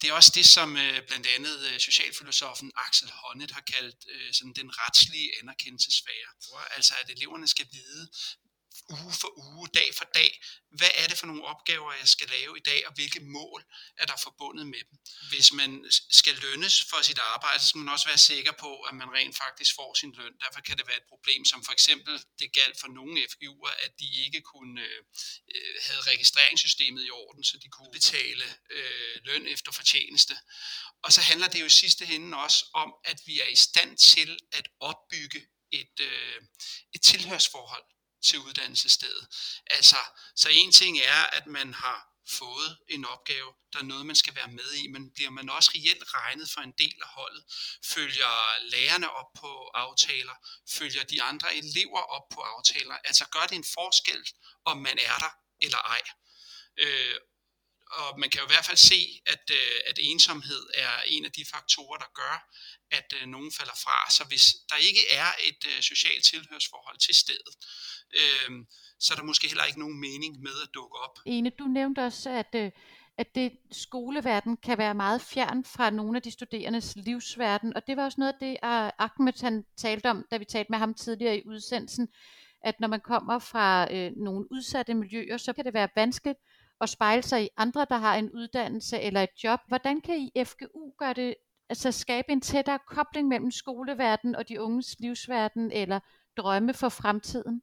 Det 0.00 0.10
er 0.10 0.12
også 0.12 0.32
det, 0.34 0.46
som 0.46 0.76
øh, 0.76 1.06
blandt 1.06 1.26
andet 1.26 1.58
øh, 1.68 1.80
socialfilosofen 1.80 2.72
Axel 2.76 3.10
Honneth 3.10 3.54
har 3.54 3.60
kaldt 3.60 3.96
øh, 4.08 4.34
sådan 4.34 4.52
den 4.52 4.70
retslige 4.78 5.30
anerkendelsesfære. 5.42 6.28
Altså 6.76 6.94
at 7.00 7.10
eleverne 7.10 7.48
skal 7.48 7.66
vide, 7.72 8.10
uge 8.90 9.12
for 9.20 9.30
uge, 9.38 9.68
dag 9.74 9.94
for 9.94 10.04
dag, 10.14 10.40
hvad 10.70 10.90
er 10.94 11.06
det 11.06 11.18
for 11.18 11.26
nogle 11.26 11.44
opgaver, 11.44 11.92
jeg 11.92 12.08
skal 12.08 12.28
lave 12.28 12.56
i 12.56 12.60
dag, 12.60 12.86
og 12.86 12.92
hvilke 12.94 13.20
mål 13.20 13.64
er 13.96 14.06
der 14.06 14.16
forbundet 14.16 14.66
med 14.66 14.82
dem. 14.90 14.98
Hvis 15.30 15.52
man 15.52 15.84
skal 16.10 16.34
lønnes 16.34 16.82
for 16.90 17.02
sit 17.02 17.18
arbejde, 17.18 17.58
så 17.62 17.68
skal 17.68 17.78
man 17.78 17.92
også 17.94 18.08
være 18.08 18.18
sikker 18.18 18.52
på, 18.52 18.80
at 18.80 18.94
man 18.94 19.08
rent 19.18 19.36
faktisk 19.36 19.74
får 19.74 19.94
sin 19.94 20.12
løn. 20.12 20.34
Derfor 20.44 20.60
kan 20.60 20.76
det 20.78 20.86
være 20.86 20.96
et 20.96 21.08
problem, 21.08 21.44
som 21.44 21.64
for 21.64 21.72
eksempel 21.72 22.24
det 22.38 22.52
galt 22.52 22.80
for 22.80 22.88
nogle 22.88 23.26
FGU'er, 23.32 23.74
at 23.84 23.92
de 24.00 24.24
ikke 24.24 24.40
kunne 24.40 24.80
øh, 24.82 25.04
have 25.86 26.00
registreringssystemet 26.00 27.06
i 27.06 27.10
orden, 27.10 27.44
så 27.44 27.58
de 27.58 27.68
kunne 27.68 27.90
betale 27.92 28.44
øh, 28.70 29.16
løn 29.24 29.46
efter 29.46 29.72
fortjeneste. 29.72 30.34
Og 31.02 31.12
så 31.12 31.20
handler 31.20 31.48
det 31.48 31.60
jo 31.60 31.66
i 31.66 31.80
sidste 31.82 32.04
ende 32.06 32.38
også 32.38 32.64
om, 32.74 32.94
at 33.04 33.20
vi 33.26 33.40
er 33.40 33.46
i 33.46 33.56
stand 33.56 33.96
til 33.96 34.38
at 34.52 34.68
opbygge 34.80 35.46
et, 35.72 36.00
øh, 36.00 36.42
et 36.94 37.02
tilhørsforhold 37.02 37.84
til 38.24 38.38
uddannelsesstedet. 38.38 39.26
Altså, 39.70 39.96
så 40.36 40.48
en 40.52 40.72
ting 40.72 40.98
er, 40.98 41.22
at 41.22 41.46
man 41.46 41.74
har 41.74 42.08
fået 42.28 42.78
en 42.88 43.04
opgave, 43.04 43.52
der 43.72 43.78
er 43.78 43.82
noget, 43.82 44.06
man 44.06 44.16
skal 44.16 44.34
være 44.34 44.48
med 44.48 44.72
i, 44.72 44.88
men 44.88 45.12
bliver 45.14 45.30
man 45.30 45.50
også 45.50 45.70
reelt 45.74 46.14
regnet 46.14 46.50
for 46.50 46.60
en 46.60 46.72
del 46.78 46.94
af 47.02 47.08
holdet? 47.08 47.44
Følger 47.84 48.34
lærerne 48.70 49.10
op 49.10 49.30
på 49.40 49.70
aftaler? 49.74 50.34
Følger 50.70 51.04
de 51.04 51.22
andre 51.22 51.56
elever 51.56 52.00
op 52.00 52.28
på 52.34 52.40
aftaler? 52.40 52.94
Altså 53.04 53.24
gør 53.28 53.46
det 53.46 53.56
en 53.56 53.70
forskel, 53.74 54.22
om 54.64 54.76
man 54.76 54.98
er 54.98 55.18
der 55.18 55.32
eller 55.62 55.78
ej? 55.78 56.02
Øh, 56.78 57.16
og 57.90 58.20
man 58.20 58.30
kan 58.30 58.40
jo 58.40 58.46
i 58.46 58.52
hvert 58.54 58.64
fald 58.64 58.76
se, 58.76 59.00
at, 59.26 59.44
øh, 59.50 59.78
at 59.90 59.98
ensomhed 60.02 60.62
er 60.74 60.94
en 61.06 61.24
af 61.24 61.32
de 61.32 61.44
faktorer, 61.54 61.98
der 61.98 62.10
gør, 62.14 62.36
at 62.90 63.08
øh, 63.18 63.26
nogen 63.34 63.52
falder 63.58 63.78
fra. 63.84 64.10
Så 64.10 64.24
hvis 64.30 64.44
der 64.70 64.76
ikke 64.88 65.00
er 65.10 65.30
et 65.48 65.62
øh, 65.66 65.82
socialt 65.82 66.24
tilhørsforhold 66.24 66.98
til 66.98 67.14
stedet, 67.14 67.54
øh, 68.20 68.50
så 69.00 69.14
er 69.14 69.16
der 69.16 69.24
måske 69.24 69.48
heller 69.48 69.64
ikke 69.64 69.80
nogen 69.84 70.00
mening 70.00 70.40
med 70.40 70.56
at 70.64 70.68
dukke 70.74 70.96
op. 71.04 71.18
Ene, 71.26 71.50
du 71.50 71.64
nævnte 71.64 72.00
også, 72.04 72.30
at, 72.30 72.52
øh, 72.54 72.70
at 73.18 73.34
det 73.34 73.52
skoleverden 73.72 74.56
kan 74.56 74.78
være 74.78 74.94
meget 74.94 75.20
fjern 75.22 75.64
fra 75.64 75.90
nogle 75.90 76.16
af 76.16 76.22
de 76.22 76.30
studerendes 76.30 76.96
livsverden, 76.96 77.76
og 77.76 77.86
det 77.86 77.96
var 77.96 78.04
også 78.04 78.20
noget 78.20 78.32
af 78.32 78.38
det, 78.40 78.52
uh, 78.62 79.04
Ahmed 79.06 79.40
han 79.40 79.64
talte 79.76 80.10
om, 80.10 80.24
da 80.30 80.36
vi 80.36 80.44
talte 80.44 80.70
med 80.70 80.78
ham 80.78 80.94
tidligere 80.94 81.36
i 81.36 81.42
udsendelsen, 81.46 82.08
at 82.64 82.80
når 82.80 82.88
man 82.88 83.00
kommer 83.00 83.38
fra 83.38 83.94
øh, 83.94 84.12
nogle 84.16 84.52
udsatte 84.52 84.94
miljøer, 84.94 85.36
så 85.36 85.52
kan 85.52 85.64
det 85.64 85.74
være 85.74 85.88
vanskeligt 85.96 86.38
og 86.80 86.88
spejle 86.88 87.22
sig 87.22 87.44
i 87.44 87.48
andre, 87.56 87.86
der 87.90 87.96
har 87.96 88.16
en 88.16 88.30
uddannelse 88.30 89.00
eller 89.00 89.20
et 89.20 89.44
job. 89.44 89.60
Hvordan 89.68 90.00
kan 90.00 90.16
I 90.16 90.44
FGU 90.44 90.92
gøre 90.98 91.14
det 91.14 91.34
altså 91.68 91.92
skabe 91.92 92.32
en 92.32 92.40
tættere 92.40 92.78
kobling 92.86 93.28
mellem 93.28 93.50
skoleverden 93.50 94.36
og 94.36 94.48
de 94.48 94.60
unges 94.60 94.96
livsverden 95.00 95.72
eller 95.72 96.00
drømme 96.36 96.74
for 96.74 96.88
fremtiden? 96.88 97.62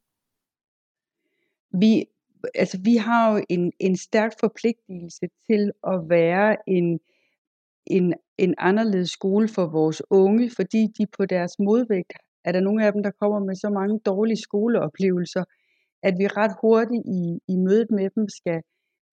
Vi, 1.70 2.06
altså, 2.54 2.78
vi 2.84 2.96
har 2.96 3.32
jo 3.32 3.44
en, 3.48 3.72
en 3.78 3.96
stærk 3.96 4.32
forpligtelse 4.40 5.28
til 5.46 5.72
at 5.86 6.08
være 6.08 6.56
en, 6.66 7.00
en, 7.86 8.14
en 8.38 8.54
anderledes 8.58 9.10
skole 9.10 9.48
for 9.48 9.66
vores 9.66 10.02
unge, 10.10 10.50
fordi 10.56 10.86
de 10.98 11.06
på 11.06 11.26
deres 11.26 11.58
modvægt, 11.58 12.12
er 12.44 12.52
der 12.52 12.60
nogle 12.60 12.86
af 12.86 12.92
dem, 12.92 13.02
der 13.02 13.10
kommer 13.10 13.38
med 13.38 13.54
så 13.54 13.70
mange 13.70 13.98
dårlige 13.98 14.42
skoleoplevelser, 14.42 15.44
at 16.02 16.14
vi 16.18 16.26
ret 16.26 16.56
hurtigt 16.60 17.02
i, 17.06 17.52
i 17.52 17.56
mødet 17.56 17.90
med 17.90 18.10
dem 18.10 18.28
skal 18.28 18.62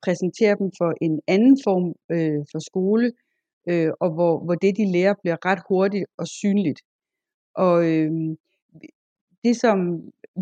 præsentere 0.03 0.55
dem 0.59 0.69
for 0.79 0.93
en 1.01 1.19
anden 1.27 1.57
form 1.63 1.87
øh, 2.15 2.41
for 2.51 2.59
skole, 2.69 3.11
øh, 3.69 3.91
og 3.99 4.09
hvor, 4.13 4.33
hvor 4.45 4.55
det, 4.55 4.77
de 4.77 4.91
lærer, 4.91 5.13
bliver 5.21 5.37
ret 5.45 5.61
hurtigt 5.69 6.05
og 6.17 6.27
synligt. 6.27 6.81
Og 7.55 7.75
øh, 7.91 8.11
det, 9.43 9.55
som 9.63 9.77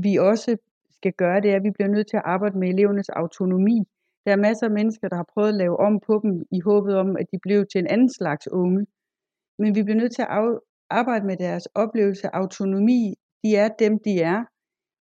vi 0.04 0.16
også 0.18 0.58
skal 0.98 1.14
gøre, 1.14 1.42
det 1.42 1.52
er, 1.52 1.56
at 1.56 1.64
vi 1.64 1.72
bliver 1.72 1.92
nødt 1.96 2.08
til 2.10 2.18
at 2.18 2.24
arbejde 2.26 2.60
med 2.60 2.68
elevernes 2.70 3.10
autonomi. 3.10 3.78
Der 4.26 4.32
er 4.32 4.46
masser 4.48 4.66
af 4.68 4.72
mennesker, 4.72 5.08
der 5.10 5.16
har 5.16 5.30
prøvet 5.34 5.50
at 5.50 5.56
lave 5.56 5.78
om 5.80 6.00
på 6.08 6.20
dem 6.24 6.34
i 6.52 6.60
håbet 6.60 6.96
om, 6.96 7.18
at 7.18 7.26
de 7.32 7.38
blev 7.42 7.66
til 7.72 7.80
en 7.80 7.88
anden 7.88 8.10
slags 8.10 8.48
unge. 8.48 8.86
Men 9.60 9.76
vi 9.76 9.84
bliver 9.84 9.98
nødt 9.98 10.16
til 10.16 10.22
at 10.22 10.30
arbejde 10.90 11.26
med 11.26 11.38
deres 11.38 11.66
oplevelse 11.66 12.28
af 12.28 12.40
autonomi. 12.40 13.16
De 13.44 13.56
er 13.56 13.70
dem, 13.80 14.00
de 14.06 14.22
er. 14.22 14.40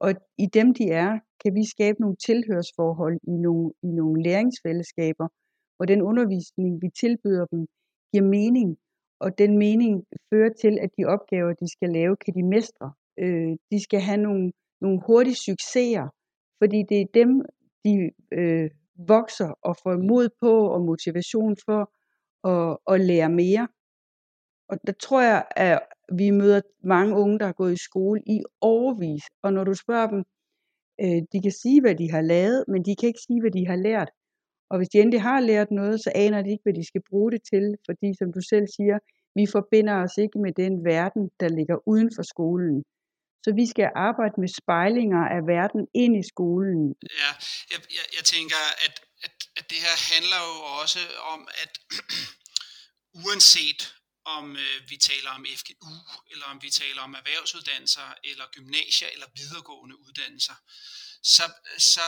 Og 0.05 0.11
i 0.37 0.45
dem, 0.45 0.73
de 0.73 0.85
er, 0.89 1.19
kan 1.43 1.55
vi 1.55 1.63
skabe 1.65 2.01
nogle 2.01 2.15
tilhørsforhold 2.27 3.19
i 3.23 3.35
nogle, 3.45 3.73
i 3.83 3.87
nogle 3.87 4.23
læringsfællesskaber, 4.23 5.27
hvor 5.75 5.85
den 5.85 6.01
undervisning, 6.01 6.81
vi 6.81 6.89
tilbyder 7.01 7.45
dem, 7.45 7.67
giver 8.11 8.27
mening, 8.37 8.77
og 9.19 9.37
den 9.37 9.57
mening 9.57 10.03
fører 10.29 10.53
til, 10.61 10.79
at 10.81 10.89
de 10.97 11.03
opgaver, 11.05 11.53
de 11.53 11.71
skal 11.71 11.89
lave, 11.89 12.15
kan 12.25 12.33
de 12.33 12.43
mestre. 12.43 12.93
Øh, 13.19 13.51
de 13.71 13.83
skal 13.83 13.99
have 13.99 14.21
nogle, 14.27 14.51
nogle 14.81 14.99
hurtige 15.07 15.35
succeser, 15.35 16.07
fordi 16.61 16.83
det 16.89 17.01
er 17.01 17.05
dem, 17.13 17.41
de 17.85 18.11
øh, 18.31 18.69
vokser 19.07 19.51
og 19.61 19.75
får 19.83 19.97
mod 20.09 20.29
på 20.41 20.53
og 20.73 20.81
motivation 20.81 21.55
for 21.65 21.81
at, 22.53 22.77
at 22.93 23.01
lære 23.09 23.29
mere. 23.29 23.67
Og 24.71 24.77
der 24.87 24.93
tror 25.05 25.21
jeg, 25.21 25.45
at 25.55 25.79
vi 26.17 26.29
møder 26.29 26.61
mange 26.83 27.15
unge, 27.15 27.39
der 27.39 27.45
har 27.45 27.53
gået 27.61 27.73
i 27.73 27.83
skole 27.89 28.21
i 28.27 28.37
overvis, 28.61 29.23
og 29.43 29.53
når 29.53 29.63
du 29.63 29.73
spørger 29.73 30.07
dem, 30.13 30.21
øh, 31.03 31.21
de 31.33 31.41
kan 31.45 31.55
sige, 31.61 31.81
hvad 31.81 31.95
de 31.95 32.11
har 32.11 32.21
lavet, 32.21 32.65
men 32.67 32.85
de 32.85 32.95
kan 32.95 33.07
ikke 33.07 33.25
sige, 33.27 33.41
hvad 33.41 33.51
de 33.51 33.67
har 33.67 33.75
lært. 33.75 34.09
Og 34.69 34.77
hvis 34.77 34.89
de 34.89 34.99
endelig 34.99 35.21
har 35.21 35.39
lært 35.39 35.71
noget, 35.71 36.03
så 36.03 36.11
aner 36.15 36.41
de 36.41 36.51
ikke, 36.51 36.65
hvad 36.65 36.73
de 36.73 36.87
skal 36.87 37.03
bruge 37.09 37.31
det 37.31 37.41
til, 37.51 37.65
fordi 37.87 38.09
som 38.19 38.33
du 38.35 38.41
selv 38.51 38.67
siger, 38.77 38.97
vi 39.35 39.45
forbinder 39.55 39.95
os 40.05 40.15
ikke 40.23 40.39
med 40.45 40.53
den 40.63 40.73
verden, 40.85 41.23
der 41.39 41.49
ligger 41.57 41.77
uden 41.91 42.09
for 42.15 42.23
skolen. 42.33 42.83
Så 43.43 43.49
vi 43.59 43.65
skal 43.73 43.89
arbejde 43.95 44.35
med 44.43 44.49
spejlinger 44.61 45.23
af 45.35 45.41
verden 45.55 45.81
ind 46.03 46.13
i 46.21 46.25
skolen. 46.33 46.81
Ja, 47.21 47.31
jeg, 47.71 47.79
jeg, 47.97 48.05
jeg 48.17 48.23
tænker, 48.35 48.61
at, 48.85 48.95
at, 49.25 49.35
at 49.57 49.65
det 49.71 49.79
her 49.85 49.95
handler 50.11 50.39
jo 50.49 50.55
også 50.81 51.01
om, 51.33 51.39
at 51.63 51.71
uanset 53.23 53.81
om 54.25 54.57
øh, 54.57 54.89
vi 54.89 54.97
taler 54.97 55.31
om 55.31 55.45
FGU, 55.57 55.95
eller 56.31 56.45
om 56.45 56.61
vi 56.61 56.69
taler 56.69 57.01
om 57.01 57.13
erhvervsuddannelser, 57.13 58.13
eller 58.23 58.45
gymnasier, 58.51 59.09
eller 59.09 59.27
videregående 59.35 59.99
uddannelser, 59.99 60.55
så, 61.23 61.53
så 61.77 62.07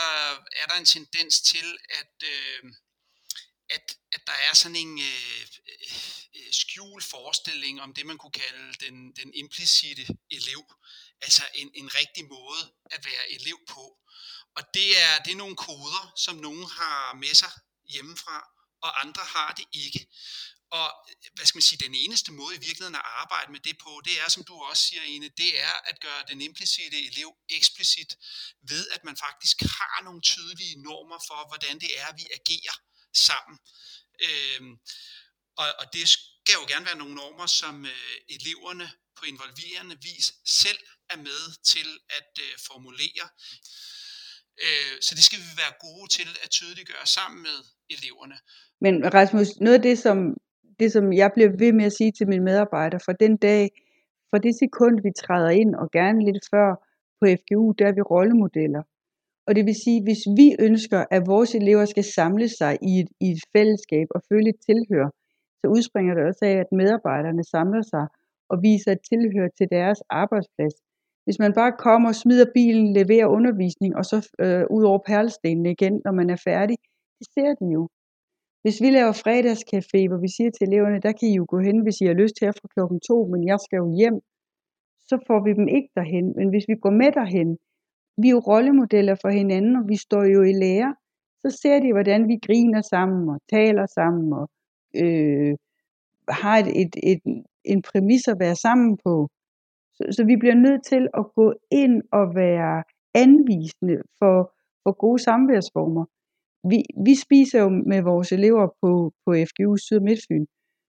er 0.52 0.66
der 0.68 0.76
en 0.76 0.86
tendens 0.86 1.42
til, 1.42 1.78
at, 1.90 2.24
øh, 2.24 2.74
at, 3.70 3.98
at 4.12 4.28
der 4.28 4.34
er 4.34 4.54
sådan 4.54 4.76
en 4.76 5.00
øh, 5.00 5.48
øh, 6.36 6.52
skjul 6.52 7.02
forestilling 7.02 7.82
om 7.82 7.94
det, 7.94 8.06
man 8.06 8.18
kunne 8.18 8.32
kalde 8.32 8.74
den, 8.74 9.12
den 9.16 9.34
implicite 9.34 10.08
elev. 10.32 10.64
Altså 11.22 11.44
en, 11.56 11.72
en 11.74 11.96
rigtig 11.96 12.26
måde 12.26 12.74
at 12.92 13.06
være 13.06 13.32
elev 13.32 13.58
på. 13.68 13.98
Og 14.56 14.64
det 14.74 15.02
er, 15.02 15.20
det 15.24 15.32
er 15.32 15.36
nogle 15.36 15.56
koder, 15.56 16.14
som 16.18 16.36
nogen 16.36 16.66
har 16.66 17.14
med 17.14 17.36
sig 17.36 17.52
hjemmefra, 17.90 18.48
og 18.82 19.02
andre 19.02 19.24
har 19.26 19.54
det 19.54 19.66
ikke. 19.72 20.08
Og 20.80 20.88
øh, 21.10 21.32
hvad 21.36 21.46
skal 21.46 21.58
man 21.58 21.70
sige, 21.70 21.86
den 21.88 21.96
eneste 21.96 22.32
måde 22.40 22.56
i 22.56 22.64
virkeligheden 22.68 23.02
at 23.02 23.10
arbejde 23.22 23.52
med 23.52 23.62
det 23.68 23.76
på, 23.86 23.92
det 24.08 24.16
er, 24.22 24.30
som 24.30 24.44
du 24.44 24.54
også 24.70 24.84
siger, 24.88 25.04
Ine, 25.04 25.30
det 25.42 25.52
er 25.70 25.76
at 25.90 26.00
gøre 26.06 26.22
den 26.30 26.42
implicite 26.42 26.98
elev 27.10 27.30
eksplicit 27.50 28.12
ved, 28.72 28.84
at 28.96 29.02
man 29.04 29.18
faktisk 29.26 29.58
har 29.62 30.04
nogle 30.04 30.22
tydelige 30.22 30.82
normer 30.82 31.20
for, 31.28 31.40
hvordan 31.50 31.76
det 31.84 31.92
er, 32.04 32.10
vi 32.20 32.26
agerer 32.38 32.76
sammen. 33.28 33.56
Øhm, 34.28 34.74
og, 35.62 35.68
og 35.80 35.86
det 35.94 36.06
skal 36.10 36.54
jo 36.62 36.66
gerne 36.68 36.86
være 36.86 37.02
nogle 37.02 37.16
normer, 37.16 37.46
som 37.46 37.86
øh, 37.86 38.18
eleverne 38.36 38.92
på 39.18 39.26
involverende 39.26 39.98
vis 40.02 40.34
selv 40.46 40.82
er 41.10 41.18
med 41.18 41.42
til 41.74 41.88
at 42.10 42.32
øh, 42.46 42.54
formulere. 42.68 43.26
Øh, 44.66 44.94
så 45.02 45.16
det 45.16 45.24
skal 45.24 45.40
vi 45.40 45.52
være 45.58 45.74
gode 45.80 46.08
til 46.18 46.30
at 46.44 46.50
tydeliggøre 46.50 47.08
sammen 47.08 47.42
med 47.44 47.58
eleverne. 47.90 48.38
Men 48.82 49.14
Rasmus, 49.14 49.48
noget 49.56 49.78
af 49.78 49.82
det, 49.82 50.00
som 50.00 50.18
det, 50.80 50.92
som 50.92 51.14
jeg 51.14 51.32
bliver 51.34 51.52
ved 51.60 51.74
med 51.74 51.86
at 51.86 51.94
sige 51.94 52.12
til 52.12 52.28
mine 52.28 52.44
medarbejdere, 52.44 53.00
for 53.06 53.12
den 53.12 53.38
dag, 53.38 53.70
fra 54.30 54.38
det 54.38 54.56
sekund, 54.56 54.96
vi 55.04 55.12
træder 55.24 55.50
ind, 55.50 55.76
og 55.76 55.92
gerne 55.92 56.26
lidt 56.26 56.46
før 56.54 56.70
på 57.20 57.26
FGU, 57.40 57.72
der 57.72 57.86
er 57.88 57.94
vi 57.94 58.02
rollemodeller. 58.02 58.84
Og 59.48 59.56
det 59.56 59.66
vil 59.66 59.76
sige, 59.86 60.04
hvis 60.04 60.24
vi 60.40 60.48
ønsker, 60.68 61.06
at 61.12 61.28
vores 61.28 61.56
elever 61.56 61.86
skal 61.86 62.04
samle 62.04 62.48
sig 62.50 62.78
i 62.82 63.00
et, 63.02 63.10
i 63.26 63.28
et 63.32 63.42
fællesskab 63.54 64.08
og 64.16 64.22
føle 64.30 64.50
et 64.50 64.60
tilhør, 64.66 65.08
så 65.62 65.66
udspringer 65.76 66.14
det 66.14 66.24
også 66.30 66.46
af, 66.46 66.56
at 66.64 66.70
medarbejderne 66.72 67.44
samler 67.44 67.82
sig 67.82 68.06
og 68.52 68.58
viser 68.62 68.92
et 68.92 69.04
tilhør 69.12 69.48
til 69.58 69.68
deres 69.72 70.00
arbejdsplads. 70.10 70.76
Hvis 71.26 71.40
man 71.40 71.54
bare 71.54 71.74
kommer, 71.88 72.12
smider 72.12 72.46
bilen, 72.54 72.94
leverer 72.94 73.28
undervisning, 73.38 73.96
og 74.00 74.06
så 74.06 74.18
øh, 74.40 74.64
ud 74.70 74.84
over 74.84 75.00
perlestenene 75.06 75.72
igen, 75.72 76.02
når 76.06 76.12
man 76.12 76.30
er 76.30 76.42
færdig, 76.50 76.78
det 77.20 77.28
ser 77.36 77.52
de 77.60 77.66
jo. 77.74 77.90
Hvis 78.64 78.82
vi 78.84 78.90
laver 78.98 79.14
fredagscafé, 79.24 80.00
hvor 80.10 80.22
vi 80.26 80.30
siger 80.36 80.52
til 80.52 80.68
eleverne, 80.68 81.00
der 81.06 81.12
kan 81.18 81.28
I 81.30 81.36
jo 81.40 81.46
gå 81.54 81.60
hen, 81.68 81.78
hvis 81.84 82.02
I 82.02 82.06
har 82.06 82.18
lyst 82.24 82.36
her 82.42 82.52
fra 82.52 82.68
klokken 82.74 83.00
to, 83.10 83.18
men 83.32 83.42
jeg 83.48 83.60
skal 83.66 83.78
jo 83.78 83.88
hjem, 84.00 84.18
så 85.10 85.16
får 85.28 85.40
vi 85.46 85.52
dem 85.60 85.68
ikke 85.68 85.92
derhen. 85.96 86.28
Men 86.38 86.48
hvis 86.50 86.66
vi 86.72 86.76
går 86.84 86.94
med 87.02 87.12
derhen, 87.20 87.58
vi 88.22 88.28
er 88.28 88.36
jo 88.38 88.40
rollemodeller 88.40 89.16
for 89.22 89.30
hinanden, 89.30 89.76
og 89.76 89.86
vi 89.88 89.98
står 90.06 90.24
jo 90.36 90.42
i 90.42 90.54
lære, 90.64 90.96
så 91.42 91.50
ser 91.62 91.80
de, 91.80 91.94
hvordan 91.94 92.28
vi 92.28 92.38
griner 92.48 92.82
sammen 92.82 93.30
og 93.30 93.40
taler 93.50 93.86
sammen 93.86 94.34
og 94.34 94.50
øh, 95.02 95.54
har 96.30 96.58
et, 96.58 96.70
et, 96.82 96.96
et, 97.12 97.22
en 97.64 97.82
præmis 97.82 98.28
at 98.28 98.40
være 98.40 98.56
sammen 98.56 98.98
på. 99.06 99.30
Så, 99.96 100.04
så 100.12 100.22
vi 100.26 100.36
bliver 100.38 100.56
nødt 100.56 100.84
til 100.86 101.08
at 101.20 101.26
gå 101.36 101.54
ind 101.72 102.02
og 102.12 102.36
være 102.36 102.84
anvisende 103.14 103.98
for, 104.20 104.36
for 104.84 104.92
gode 105.04 105.20
samværsformer. 105.20 106.06
Vi, 106.72 106.80
vi 107.08 107.14
spiser 107.26 107.60
jo 107.64 107.70
med 107.92 108.02
vores 108.12 108.32
elever 108.38 108.66
på, 108.82 108.92
på 109.24 109.30
FGU 109.50 109.72
Syd- 109.78 110.02
og 110.02 110.04
Midtfyn. 110.10 110.46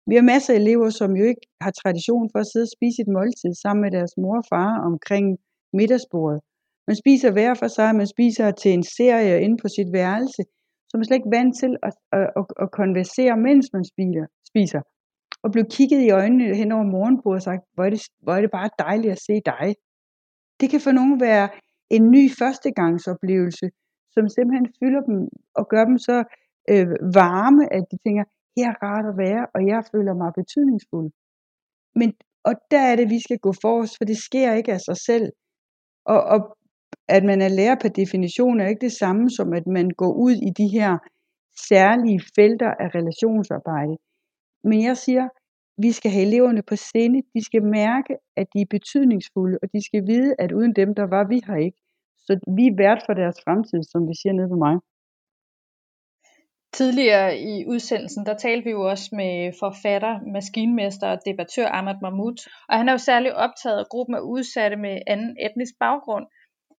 Vi 0.10 0.16
har 0.16 0.26
masser 0.34 0.54
af 0.54 0.58
elever, 0.58 0.90
som 0.90 1.10
jo 1.20 1.26
ikke 1.32 1.46
har 1.64 1.72
tradition 1.72 2.30
for 2.32 2.40
at 2.40 2.50
sidde 2.52 2.68
og 2.70 2.76
spise 2.78 3.02
et 3.02 3.12
måltid 3.18 3.54
sammen 3.64 3.82
med 3.86 3.92
deres 3.98 4.14
mor 4.22 4.38
og 4.42 4.48
far 4.54 4.72
omkring 4.90 5.26
middagsbordet. 5.80 6.40
Man 6.90 6.96
spiser 7.04 7.32
hver 7.32 7.54
for 7.54 7.68
sig, 7.78 7.96
man 7.96 8.08
spiser 8.16 8.52
til 8.52 8.72
en 8.78 8.86
serie 8.98 9.42
inde 9.44 9.58
på 9.64 9.68
sit 9.68 9.90
værelse, 10.00 10.42
så 10.88 10.92
man 10.94 11.02
er 11.02 11.08
slet 11.08 11.20
ikke 11.22 11.36
vant 11.38 11.54
til 11.62 11.72
at, 11.88 11.94
at, 12.18 12.28
at, 12.40 12.46
at 12.64 12.70
konversere, 12.82 13.38
mens 13.48 13.66
man 13.76 13.86
spiser. 13.94 14.26
spiser. 14.52 14.82
Og 15.44 15.52
blev 15.52 15.66
kigget 15.78 16.02
i 16.04 16.10
øjnene 16.20 16.56
hen 16.56 16.72
over 16.72 16.84
morgenbordet 16.96 17.40
og 17.42 17.48
sagt, 17.50 17.64
hvor 17.74 17.84
er, 17.88 17.90
det, 17.90 18.02
hvor 18.24 18.34
er 18.34 18.42
det 18.42 18.52
bare 18.52 18.70
dejligt 18.80 19.12
at 19.12 19.22
se 19.28 19.36
dig. 19.52 19.68
Det 20.60 20.68
kan 20.70 20.82
for 20.82 20.92
nogen 20.92 21.20
være 21.20 21.50
en 21.90 22.12
ny 22.16 22.24
førstegangsoplevelse, 22.40 23.66
som 24.20 24.30
simpelthen 24.36 24.68
fylder 24.80 25.02
dem 25.10 25.18
og 25.60 25.64
gør 25.74 25.84
dem 25.90 25.98
så 25.98 26.18
øh, 26.72 26.88
varme, 27.22 27.64
at 27.78 27.84
de 27.92 27.98
tænker, 28.06 28.24
her 28.58 28.70
er 28.72 28.78
rart 28.86 29.06
at 29.12 29.18
være, 29.26 29.44
og 29.56 29.62
jeg 29.72 29.82
føler 29.92 30.14
mig 30.22 30.32
betydningsfuld. 30.42 31.10
Men, 32.00 32.10
og 32.48 32.54
der 32.72 32.82
er 32.92 32.96
det, 32.96 33.08
vi 33.16 33.20
skal 33.26 33.40
gå 33.46 33.52
for 33.62 33.74
os, 33.82 33.94
for 33.98 34.06
det 34.12 34.18
sker 34.28 34.54
ikke 34.54 34.74
af 34.78 34.82
sig 34.90 34.98
selv. 35.10 35.28
Og, 36.14 36.20
og 36.34 36.40
at 37.16 37.24
man 37.24 37.42
er 37.42 37.48
lærer 37.48 37.78
per 37.82 37.90
definition 38.02 38.60
er 38.60 38.68
ikke 38.68 38.88
det 38.88 39.00
samme 39.04 39.30
som, 39.38 39.54
at 39.54 39.68
man 39.68 39.88
går 40.02 40.14
ud 40.26 40.36
i 40.50 40.52
de 40.62 40.68
her 40.78 40.92
særlige 41.70 42.22
felter 42.36 42.72
af 42.84 42.90
relationsarbejde. 43.00 43.96
Men 44.64 44.84
jeg 44.84 44.98
siger, 44.98 45.26
vi 45.86 45.92
skal 45.92 46.12
have 46.12 46.26
eleverne 46.28 46.64
på 46.70 46.76
scene, 46.76 47.22
de 47.36 47.44
skal 47.44 47.64
mærke, 47.64 48.14
at 48.38 48.48
de 48.54 48.62
er 48.62 48.70
betydningsfulde, 48.70 49.58
og 49.62 49.68
de 49.74 49.86
skal 49.88 50.02
vide, 50.08 50.36
at 50.40 50.52
uden 50.52 50.74
dem, 50.76 50.96
der 50.96 51.08
var 51.16 51.28
vi 51.28 51.42
her 51.48 51.56
ikke. 51.56 51.78
Så 52.30 52.40
vi 52.58 52.68
er 52.68 52.80
vært 52.86 53.02
for 53.06 53.14
deres 53.14 53.38
fremtid, 53.46 53.82
som 53.92 54.02
vi 54.10 54.14
siger 54.22 54.34
nede 54.34 54.50
på 54.50 54.60
mig. 54.66 54.76
Tidligere 56.74 57.40
i 57.40 57.66
udsendelsen, 57.68 58.26
der 58.26 58.38
talte 58.38 58.64
vi 58.64 58.72
jo 58.72 58.82
også 58.90 59.08
med 59.22 59.54
forfatter, 59.60 60.14
maskinmester 60.36 61.08
og 61.14 61.20
debattør 61.26 61.68
Ahmad 61.68 61.96
Mahmoud, 62.02 62.38
og 62.70 62.78
han 62.78 62.88
er 62.88 62.94
jo 62.94 62.98
særligt 62.98 63.34
optaget 63.46 63.80
af 63.80 63.90
gruppen 63.94 64.16
af 64.16 64.20
udsatte 64.20 64.78
med 64.78 64.96
anden 65.08 65.38
etnisk 65.46 65.74
baggrund. 65.80 66.26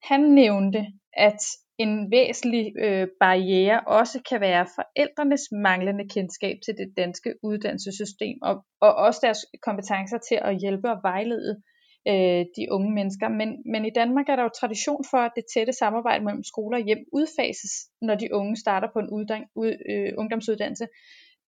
Han 0.04 0.22
nævnte, 0.22 0.82
at 1.14 1.42
en 1.78 2.12
væsentlig 2.12 2.66
øh, 2.86 3.08
barriere 3.20 3.80
også 4.00 4.18
kan 4.30 4.42
være 4.42 4.66
forældrenes 4.78 5.46
manglende 5.52 6.10
kendskab 6.16 6.58
til 6.66 6.74
det 6.80 6.94
danske 6.98 7.34
uddannelsessystem, 7.44 8.38
og, 8.42 8.56
og 8.82 8.96
også 8.96 9.20
deres 9.24 9.42
kompetencer 9.68 10.20
til 10.30 10.38
at 10.42 10.60
hjælpe 10.62 10.88
og 10.94 11.00
vejlede 11.04 11.62
øh, 12.08 12.46
de 12.58 12.72
unge 12.72 12.92
mennesker. 12.92 13.30
Men, 13.30 13.50
men 13.66 13.86
i 13.86 13.90
Danmark 13.90 14.30
er 14.30 14.36
der 14.36 14.44
jo 14.44 14.50
tradition 14.60 15.04
for, 15.12 15.18
at 15.18 15.32
det 15.36 15.46
tætte 15.54 15.74
samarbejde 15.74 16.24
mellem 16.26 16.44
skoler 16.44 16.78
og 16.78 16.84
hjem 16.84 17.04
udfases, 17.12 17.72
når 18.02 18.16
de 18.16 18.34
unge 18.34 18.56
starter 18.58 18.88
på 18.94 19.00
en 19.00 19.10
uddan- 19.10 19.52
ud, 19.56 19.74
øh, 19.90 20.14
ungdomsuddannelse. 20.18 20.88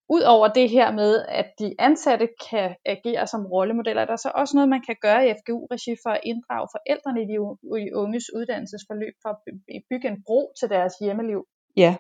Udover 0.10 0.48
det 0.48 0.70
her 0.70 0.92
med, 0.92 1.26
at 1.28 1.48
de 1.60 1.76
ansatte 1.80 2.28
kan 2.50 2.76
agere 2.86 3.28
som 3.28 3.46
rollemodeller, 3.46 4.06
der 4.06 4.14
er 4.14 4.24
så 4.28 4.32
også 4.36 4.58
noget, 4.58 4.70
man 4.70 4.84
kan 4.88 4.96
gøre 5.02 5.28
i 5.28 5.34
FGU-regi 5.40 5.96
for 6.04 6.10
at 6.10 6.22
inddrage 6.24 6.68
forældrene 6.76 7.22
i 7.24 7.28
de 7.32 7.38
unges 8.02 8.34
uddannelsesforløb 8.36 9.14
for 9.22 9.30
at 9.30 9.38
bygge 9.90 10.08
en 10.08 10.24
bro 10.26 10.52
til 10.60 10.70
deres 10.70 10.94
hjemmeliv. 11.02 11.48
Ja, 11.78 11.96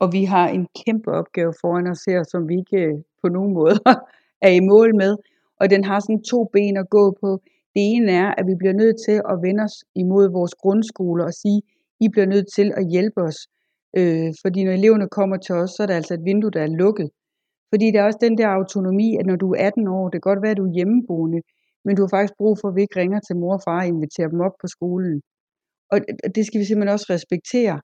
og 0.00 0.12
vi 0.12 0.24
har 0.24 0.48
en 0.48 0.66
kæmpe 0.84 1.10
opgave 1.12 1.54
foran 1.60 1.86
os 1.86 2.04
her, 2.04 2.22
som 2.22 2.48
vi 2.48 2.54
ikke 2.58 2.76
øh, 2.86 2.98
på 3.22 3.28
nogen 3.28 3.52
måde 3.52 3.76
er 4.46 4.50
i 4.50 4.60
mål 4.60 4.96
med. 4.96 5.16
Og 5.60 5.70
den 5.70 5.84
har 5.84 6.00
sådan 6.00 6.22
to 6.22 6.44
ben 6.44 6.76
at 6.76 6.90
gå 6.90 7.16
på. 7.20 7.40
Det 7.76 7.84
ene 7.94 8.12
er, 8.12 8.28
at 8.38 8.44
vi 8.50 8.54
bliver 8.60 8.76
nødt 8.82 8.96
til 9.06 9.16
at 9.32 9.36
vende 9.46 9.62
os 9.68 9.76
imod 10.02 10.26
vores 10.38 10.54
grundskoler 10.62 11.24
og 11.24 11.34
sige, 11.42 11.60
I 12.04 12.06
bliver 12.12 12.28
nødt 12.34 12.48
til 12.56 12.68
at 12.80 12.84
hjælpe 12.94 13.20
os. 13.28 13.38
Øh, 13.98 14.30
fordi 14.42 14.64
når 14.64 14.72
eleverne 14.72 15.08
kommer 15.18 15.36
til 15.36 15.54
os, 15.62 15.70
så 15.70 15.82
er 15.82 15.86
der 15.86 16.00
altså 16.00 16.14
et 16.14 16.24
vindue, 16.30 16.50
der 16.56 16.62
er 16.62 16.76
lukket. 16.82 17.08
Fordi 17.70 17.86
der 17.90 17.98
er 18.00 18.06
også 18.06 18.22
den 18.26 18.38
der 18.38 18.48
autonomi, 18.48 19.08
at 19.20 19.26
når 19.26 19.36
du 19.36 19.48
er 19.52 19.66
18 19.66 19.88
år, 19.88 20.04
det 20.08 20.16
kan 20.22 20.28
godt 20.30 20.42
være, 20.42 20.54
at 20.54 20.60
du 20.62 20.66
er 20.68 20.76
hjemmeboende, 20.78 21.40
men 21.84 21.96
du 21.96 22.02
har 22.02 22.12
faktisk 22.16 22.34
brug 22.40 22.54
for, 22.60 22.68
at 22.68 22.76
vi 22.76 22.82
ikke 22.82 23.00
ringer 23.00 23.20
til 23.20 23.36
mor 23.36 23.54
og 23.58 23.62
far 23.66 23.80
og 23.82 23.86
inviterer 23.86 24.28
dem 24.28 24.40
op 24.40 24.56
på 24.62 24.66
skolen. 24.76 25.22
Og 25.92 25.98
det 26.34 26.46
skal 26.46 26.60
vi 26.60 26.64
simpelthen 26.64 26.96
også 26.96 27.06
respektere. 27.16 27.76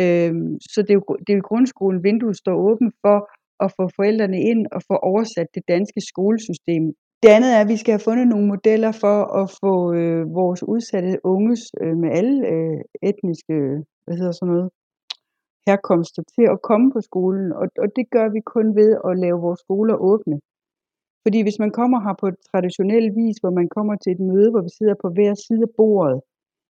Øhm, 0.00 0.50
så 0.72 0.78
det 0.82 0.92
er, 0.94 0.98
jo, 1.00 1.04
det 1.24 1.30
er 1.32 1.38
jo 1.40 1.48
grundskolen, 1.50 2.04
vinduet 2.08 2.36
står 2.36 2.56
åbent 2.70 2.94
for 3.04 3.18
at 3.64 3.68
få 3.76 3.84
forældrene 3.96 4.40
ind 4.50 4.62
og 4.74 4.80
få 4.88 4.94
oversat 5.10 5.48
det 5.54 5.62
danske 5.74 6.00
skolesystem. 6.10 6.84
Det 7.22 7.28
andet 7.36 7.50
er, 7.56 7.60
at 7.60 7.68
vi 7.72 7.76
skal 7.76 7.92
have 7.92 8.06
fundet 8.08 8.26
nogle 8.28 8.46
modeller 8.52 8.92
for 9.04 9.18
at 9.40 9.46
få 9.62 9.74
øh, 9.98 10.22
vores 10.40 10.62
udsatte 10.62 11.12
unges 11.24 11.62
øh, 11.82 11.96
med 12.02 12.10
alle 12.18 12.36
øh, 12.52 12.80
etniske, 13.10 13.56
hvad 14.04 14.16
hedder 14.20 14.32
sådan 14.32 14.52
noget, 14.54 14.68
herkomster 15.66 16.22
til 16.34 16.46
at 16.54 16.62
komme 16.68 16.86
på 16.94 17.00
skolen, 17.08 17.52
og, 17.60 17.66
og 17.82 17.88
det 17.96 18.06
gør 18.14 18.28
vi 18.36 18.40
kun 18.54 18.66
ved 18.80 18.90
at 19.08 19.12
lave 19.24 19.38
vores 19.46 19.60
skoler 19.60 19.96
åbne. 20.10 20.36
Fordi 21.24 21.38
hvis 21.42 21.58
man 21.64 21.72
kommer 21.78 21.98
her 22.06 22.14
på 22.22 22.28
traditionel 22.50 23.06
vis, 23.20 23.36
hvor 23.42 23.52
man 23.60 23.68
kommer 23.76 23.94
til 23.96 24.12
et 24.12 24.22
møde, 24.30 24.50
hvor 24.50 24.62
vi 24.66 24.72
sidder 24.78 24.96
på 25.02 25.08
hver 25.16 25.34
side 25.46 25.62
af 25.68 25.72
bordet, 25.76 26.20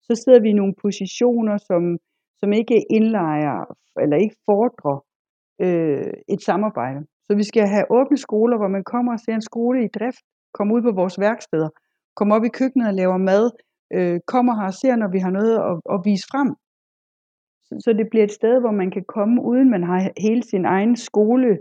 så 0.07 0.13
sidder 0.23 0.41
vi 0.41 0.49
i 0.51 0.61
nogle 0.61 0.75
positioner, 0.85 1.57
som, 1.69 1.83
som 2.41 2.53
ikke 2.53 2.77
indlejer 2.97 3.57
eller 4.03 4.17
ikke 4.17 4.37
fordrer 4.47 4.97
øh, 5.65 6.13
et 6.29 6.43
samarbejde. 6.43 7.01
Så 7.31 7.37
vi 7.37 7.45
skal 7.45 7.67
have 7.75 7.91
åbne 7.91 8.17
skoler, 8.17 8.57
hvor 8.57 8.69
man 8.69 8.85
kommer 8.85 9.13
og 9.13 9.21
ser 9.21 9.35
en 9.35 9.49
skole 9.51 9.85
i 9.85 9.89
drift, 9.99 10.25
kommer 10.55 10.75
ud 10.77 10.83
på 10.83 10.93
vores 10.93 11.21
værksteder, 11.21 11.69
kommer 12.17 12.37
op 12.37 12.45
i 12.45 12.57
køkkenet 12.59 12.89
og 12.89 12.95
laver 12.95 13.17
mad, 13.17 13.45
øh, 13.97 14.21
kommer 14.27 14.55
her 14.55 14.67
og 14.67 14.75
ser, 14.75 14.97
når 14.97 15.11
vi 15.15 15.19
har 15.19 15.31
noget 15.31 15.55
at, 15.69 15.75
at 15.95 15.99
vise 16.05 16.27
frem. 16.33 16.51
Så 17.85 17.93
det 17.99 18.07
bliver 18.11 18.25
et 18.25 18.39
sted, 18.41 18.61
hvor 18.61 18.71
man 18.71 18.91
kan 18.91 19.05
komme, 19.17 19.43
uden 19.43 19.71
man 19.71 19.83
har 19.83 20.11
hele 20.27 20.43
sin 20.43 20.65
egen 20.65 20.97
skole 20.97 21.59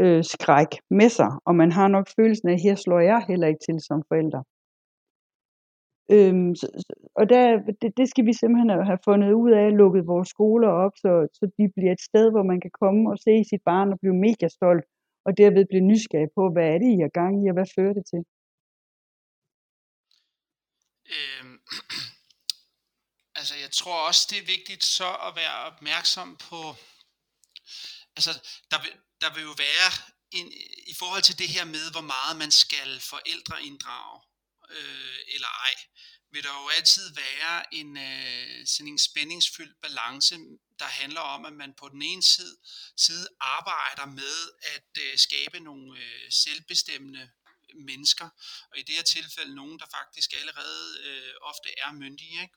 øh, 0.00 0.24
skræk 0.24 0.70
med 0.90 1.08
sig, 1.08 1.30
og 1.46 1.54
man 1.54 1.72
har 1.72 1.88
nok 1.88 2.06
følelsen 2.16 2.48
af, 2.48 2.52
at 2.52 2.62
her 2.62 2.74
slår 2.74 3.00
jeg 3.00 3.24
heller 3.28 3.46
ikke 3.48 3.64
til 3.66 3.80
som 3.80 4.02
forældre. 4.08 4.42
Øhm, 6.16 6.54
så, 6.54 6.66
og 7.14 7.24
der, 7.28 7.42
det, 7.80 7.90
det 7.98 8.06
skal 8.08 8.26
vi 8.26 8.32
simpelthen 8.32 8.70
have 8.90 8.98
fundet 9.04 9.32
ud 9.32 9.50
af, 9.50 9.76
lukket 9.76 10.06
vores 10.06 10.28
skoler 10.28 10.68
op, 10.68 10.92
så, 10.96 11.10
så 11.32 11.44
de 11.58 11.64
bliver 11.76 11.92
et 11.92 12.00
sted, 12.00 12.30
hvor 12.30 12.42
man 12.42 12.60
kan 12.60 12.70
komme 12.80 13.10
og 13.10 13.18
se 13.18 13.34
sit 13.50 13.62
barn 13.64 13.92
og 13.92 13.98
blive 14.00 14.16
mega 14.26 14.48
stolt, 14.48 14.84
og 15.28 15.32
derved 15.40 15.64
blive 15.70 15.88
nysgerrig 15.90 16.30
på, 16.38 16.42
hvad 16.54 16.66
er 16.72 16.78
det, 16.82 16.90
I 16.96 16.98
er 17.06 17.12
gang 17.20 17.32
i, 17.42 17.48
og 17.50 17.56
hvad 17.56 17.68
fører 17.76 17.94
det 17.98 18.04
til? 18.12 18.22
Øhm, 21.16 21.58
Altså, 23.40 23.54
jeg 23.64 23.70
tror 23.70 24.06
også, 24.08 24.26
det 24.30 24.38
er 24.38 24.52
vigtigt 24.56 24.84
så 24.84 25.10
at 25.26 25.36
være 25.36 25.56
opmærksom 25.70 26.36
på, 26.36 26.60
altså, 28.16 28.32
der 28.70 28.78
vil, 28.82 28.92
der 29.20 29.34
vil 29.34 29.42
jo 29.42 29.54
være 29.66 29.90
en, 30.38 30.46
i 30.92 30.94
forhold 30.98 31.22
til 31.22 31.38
det 31.38 31.48
her 31.48 31.64
med, 31.64 31.84
hvor 31.94 32.06
meget 32.14 32.36
man 32.42 32.50
skal 32.50 33.00
forældre 33.00 33.56
inddrage, 33.68 34.20
øh, 34.70 35.18
eller 35.34 35.50
ej, 35.66 35.74
vil 36.32 36.42
der 36.42 36.52
jo 36.62 36.68
altid 36.76 37.06
være 37.24 37.74
en 37.74 37.90
øh, 37.96 38.66
sådan 38.66 38.92
en 38.92 38.98
spændingsfyldt 38.98 39.80
balance, 39.82 40.34
der 40.78 40.84
handler 40.84 41.20
om, 41.20 41.44
at 41.44 41.52
man 41.52 41.74
på 41.74 41.88
den 41.88 42.02
ene 42.02 42.22
side, 42.22 42.56
side 42.96 43.28
arbejder 43.40 44.06
med 44.06 44.36
at 44.74 45.02
øh, 45.04 45.18
skabe 45.18 45.60
nogle 45.60 46.00
øh, 46.00 46.32
selvbestemmende 46.32 47.30
mennesker, 47.74 48.28
og 48.70 48.78
i 48.78 48.82
det 48.82 48.94
her 48.94 49.02
tilfælde 49.02 49.54
nogen, 49.54 49.78
der 49.78 49.86
faktisk 49.98 50.32
allerede 50.40 50.98
øh, 51.04 51.34
ofte 51.42 51.68
er 51.78 51.92
myndige. 51.92 52.42
Ikke? 52.42 52.54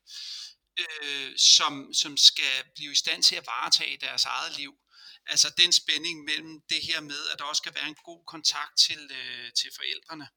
øh, 0.79 1.38
som, 1.38 1.93
som 1.93 2.17
skal 2.17 2.63
blive 2.75 2.91
i 2.91 2.95
stand 2.95 3.23
til 3.23 3.36
at 3.36 3.47
varetage 3.47 3.97
deres 3.97 4.25
eget 4.25 4.57
liv. 4.57 4.73
Altså 5.33 5.49
den 5.57 5.71
spænding 5.71 6.23
mellem 6.23 6.61
det 6.69 6.81
her 6.87 6.99
med, 7.01 7.21
at 7.31 7.39
der 7.39 7.45
også 7.45 7.61
skal 7.63 7.75
være 7.75 7.87
en 7.87 7.95
god 7.95 8.23
kontakt 8.25 8.77
til, 8.85 9.01
øh, 9.19 9.51
til 9.59 9.69
forældrene. 9.75 10.27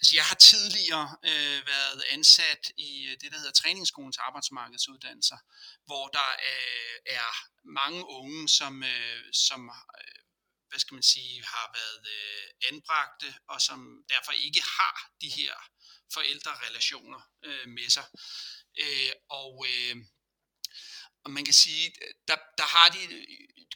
Altså 0.00 0.12
jeg 0.18 0.24
har 0.24 0.34
tidligere 0.34 1.16
øh, 1.30 1.60
været 1.72 2.02
ansat 2.10 2.62
i 2.76 3.06
øh, 3.08 3.16
det, 3.20 3.32
der 3.32 3.38
hedder 3.38 3.52
træningsskolens 3.52 4.18
arbejdsmarkedsuddannelser, 4.18 5.38
hvor 5.86 6.08
der 6.08 6.28
øh, 6.50 6.96
er 7.06 7.30
mange 7.64 8.02
unge, 8.08 8.48
som, 8.48 8.84
øh, 8.84 9.24
som 9.32 9.60
øh, 9.98 10.18
hvad 10.68 10.80
skal 10.80 10.94
man 10.94 11.02
sige, 11.02 11.44
har 11.44 11.66
været 11.78 12.06
øh, 12.16 12.46
anbragte, 12.72 13.34
og 13.48 13.60
som 13.60 14.04
derfor 14.08 14.32
ikke 14.32 14.62
har 14.62 14.96
de 15.20 15.28
her 15.28 15.54
forældrerelationer 16.14 17.20
øh, 17.44 17.68
med 17.68 17.88
sig. 17.90 18.06
Øh, 18.82 19.12
og, 19.28 19.66
øh, 19.70 19.96
og 21.24 21.30
man 21.30 21.44
kan 21.44 21.54
sige, 21.54 21.92
der, 22.28 22.36
der 22.58 22.64
har 22.64 22.88
de, 22.88 23.26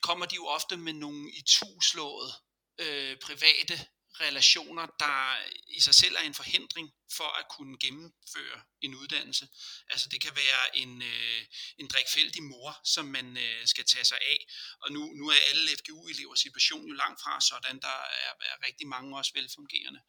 kommer 0.02 0.26
de 0.26 0.34
jo 0.34 0.46
ofte 0.46 0.76
med 0.76 0.92
nogle 0.92 1.30
i 1.30 1.42
tuslået 1.46 2.34
øh, 2.78 3.16
private 3.18 3.86
relationer, 4.20 4.86
der 4.98 5.36
i 5.68 5.80
sig 5.80 5.94
selv 5.94 6.14
er 6.16 6.20
en 6.20 6.34
forhindring 6.34 6.92
for 7.12 7.38
at 7.38 7.46
kunne 7.48 7.78
gennemføre 7.78 8.60
en 8.80 8.94
uddannelse. 8.94 9.48
Altså 9.90 10.08
det 10.08 10.20
kan 10.20 10.36
være 10.36 10.76
en, 10.76 11.02
øh, 11.02 11.42
en 11.78 11.88
drikfældig 11.88 12.42
mor, 12.42 12.80
som 12.84 13.04
man 13.04 13.36
øh, 13.36 13.66
skal 13.66 13.84
tage 13.84 14.04
sig 14.04 14.18
af. 14.20 14.46
Og 14.80 14.92
nu, 14.92 15.12
nu 15.12 15.28
er 15.28 15.40
alle 15.50 15.76
FGU-elevers 15.78 16.40
situation 16.40 16.86
jo 16.86 16.92
langt 16.92 17.20
fra 17.22 17.40
sådan, 17.40 17.80
der 17.80 17.98
er, 18.26 18.32
er 18.40 18.66
rigtig 18.66 18.86
mange 18.86 19.16
også 19.16 19.32
velfungerende 19.34 20.00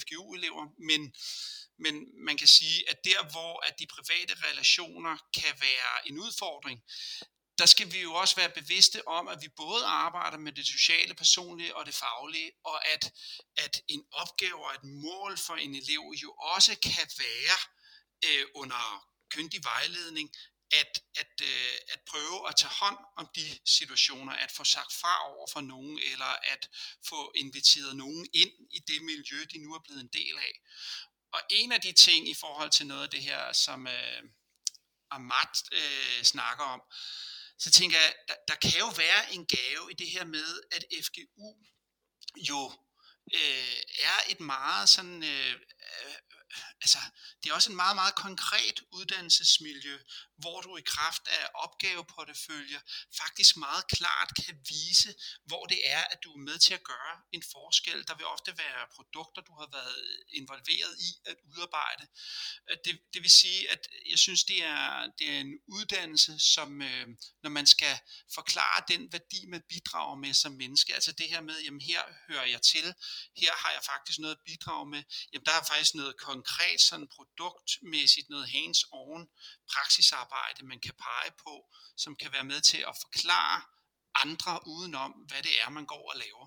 FGU-elever. 0.00 0.64
Men, 0.78 1.14
men 1.78 1.94
man 2.24 2.36
kan 2.36 2.48
sige, 2.48 2.90
at 2.90 3.04
der 3.04 3.30
hvor 3.30 3.66
at 3.66 3.78
de 3.78 3.86
private 3.86 4.34
relationer 4.48 5.16
kan 5.34 5.54
være 5.60 6.08
en 6.08 6.18
udfordring, 6.18 6.82
der 7.58 7.66
skal 7.66 7.92
vi 7.92 8.00
jo 8.00 8.14
også 8.14 8.36
være 8.36 8.50
bevidste 8.50 9.08
om, 9.08 9.28
at 9.28 9.42
vi 9.42 9.48
både 9.48 9.84
arbejder 9.84 10.38
med 10.38 10.52
det 10.52 10.66
sociale, 10.66 11.14
personlige 11.14 11.76
og 11.76 11.86
det 11.86 11.94
faglige, 11.94 12.50
og 12.64 12.88
at, 12.88 13.12
at 13.56 13.82
en 13.88 14.04
opgave 14.12 14.64
og 14.66 14.74
et 14.74 14.84
mål 14.84 15.38
for 15.38 15.54
en 15.54 15.74
elev 15.74 16.02
jo 16.22 16.32
også 16.32 16.76
kan 16.82 17.08
være 17.18 17.58
øh, 18.24 18.46
under 18.54 19.08
kyndig 19.30 19.64
vejledning, 19.64 20.30
at, 20.72 21.02
at, 21.16 21.34
øh, 21.42 21.78
at 21.92 22.00
prøve 22.10 22.48
at 22.48 22.56
tage 22.56 22.72
hånd 22.80 22.98
om 23.16 23.28
de 23.34 23.58
situationer, 23.64 24.32
at 24.32 24.52
få 24.52 24.64
sagt 24.64 24.92
fra 25.00 25.28
over 25.28 25.46
for 25.52 25.60
nogen, 25.60 25.98
eller 26.12 26.32
at 26.54 26.68
få 27.08 27.32
inviteret 27.36 27.96
nogen 27.96 28.26
ind 28.34 28.52
i 28.70 28.78
det 28.78 29.02
miljø, 29.02 29.44
de 29.52 29.58
nu 29.58 29.74
er 29.74 29.78
blevet 29.84 30.00
en 30.00 30.10
del 30.12 30.38
af. 30.38 30.52
Og 31.32 31.40
en 31.50 31.72
af 31.72 31.80
de 31.80 31.92
ting 31.92 32.28
i 32.28 32.34
forhold 32.34 32.70
til 32.70 32.86
noget 32.86 33.02
af 33.02 33.10
det 33.10 33.22
her, 33.22 33.52
som 33.52 33.86
øh, 33.86 34.22
Amat 35.10 35.62
øh, 35.72 36.22
snakker 36.22 36.64
om, 36.64 36.82
så 37.58 37.70
tænker 37.70 37.98
jeg, 38.00 38.14
der, 38.28 38.34
der 38.48 38.54
kan 38.54 38.78
jo 38.78 38.88
være 38.88 39.32
en 39.32 39.46
gave 39.46 39.90
i 39.90 39.94
det 39.94 40.10
her 40.10 40.24
med, 40.24 40.60
at 40.72 40.84
FGU 41.04 41.56
jo 42.48 42.72
øh, 43.34 43.78
er 44.02 44.18
et 44.28 44.40
meget 44.40 44.88
sådan, 44.88 45.22
øh, 45.22 45.52
øh, 45.52 46.14
altså 46.82 46.98
det 47.42 47.50
er 47.50 47.54
også 47.54 47.70
en 47.70 47.76
meget, 47.76 47.96
meget 47.96 48.14
konkret 48.14 48.80
uddannelsesmiljø, 48.92 49.98
hvor 50.38 50.60
du 50.60 50.76
i 50.76 50.80
kraft 50.80 51.28
af 51.28 51.48
opgaveporteføljer 51.54 52.80
faktisk 53.16 53.56
meget 53.56 53.84
klart 53.86 54.30
kan 54.44 54.54
vise, 54.68 55.14
hvor 55.44 55.66
det 55.66 55.80
er, 55.84 56.02
at 56.12 56.18
du 56.24 56.32
er 56.32 56.38
med 56.38 56.58
til 56.58 56.74
at 56.74 56.82
gøre 56.82 57.14
en 57.32 57.42
forskel. 57.52 58.06
Der 58.08 58.14
vil 58.14 58.26
ofte 58.26 58.58
være 58.58 58.86
produkter, 58.94 59.42
du 59.42 59.54
har 59.60 59.68
været 59.72 60.24
involveret 60.28 60.94
i 61.08 61.10
at 61.26 61.36
udarbejde. 61.50 62.08
Øh, 62.70 62.76
det, 62.84 63.00
det 63.12 63.22
vil 63.22 63.30
sige, 63.30 63.70
at 63.70 63.88
jeg 64.10 64.18
synes, 64.18 64.44
det 64.44 64.64
er, 64.64 65.06
det 65.18 65.30
er 65.30 65.40
en 65.40 65.58
uddannelse, 65.68 66.38
som 66.38 66.82
øh, 66.82 67.06
når 67.42 67.50
man 67.50 67.66
skal 67.66 67.98
forklare 68.34 68.82
den 68.88 69.12
værdi, 69.12 69.46
man 69.46 69.62
bidrager 69.68 70.16
med 70.16 70.34
som 70.34 70.52
menneske, 70.52 70.94
altså 70.94 71.12
det 71.12 71.28
her 71.28 71.40
med, 71.40 71.60
jamen 71.60 71.80
her 71.80 72.02
hører 72.28 72.44
jeg 72.44 72.62
til, 72.62 72.94
her 73.36 73.52
har 73.62 73.70
jeg 73.70 73.82
faktisk 73.84 74.18
noget 74.18 74.34
at 74.34 74.42
bidrage 74.46 74.86
med, 74.86 75.02
jamen 75.32 75.44
der 75.46 75.52
er 75.52 75.64
faktisk 75.64 75.94
noget 75.94 76.16
konkret 76.16 76.80
sådan 76.80 77.08
produktmæssigt 77.08 78.28
noget 78.30 78.46
hands-on 78.46 79.20
praksisarbejde, 79.72 80.27
man 80.62 80.80
kan 80.80 80.94
pege 80.94 81.32
på, 81.44 81.54
som 81.96 82.16
kan 82.16 82.30
være 82.32 82.44
med 82.44 82.60
til 82.60 82.78
at 82.78 82.94
forklare 83.04 83.62
andre 84.24 84.52
udenom, 84.66 85.10
hvad 85.10 85.42
det 85.42 85.54
er, 85.64 85.70
man 85.70 85.86
går 85.86 86.10
og 86.12 86.18
laver. 86.24 86.46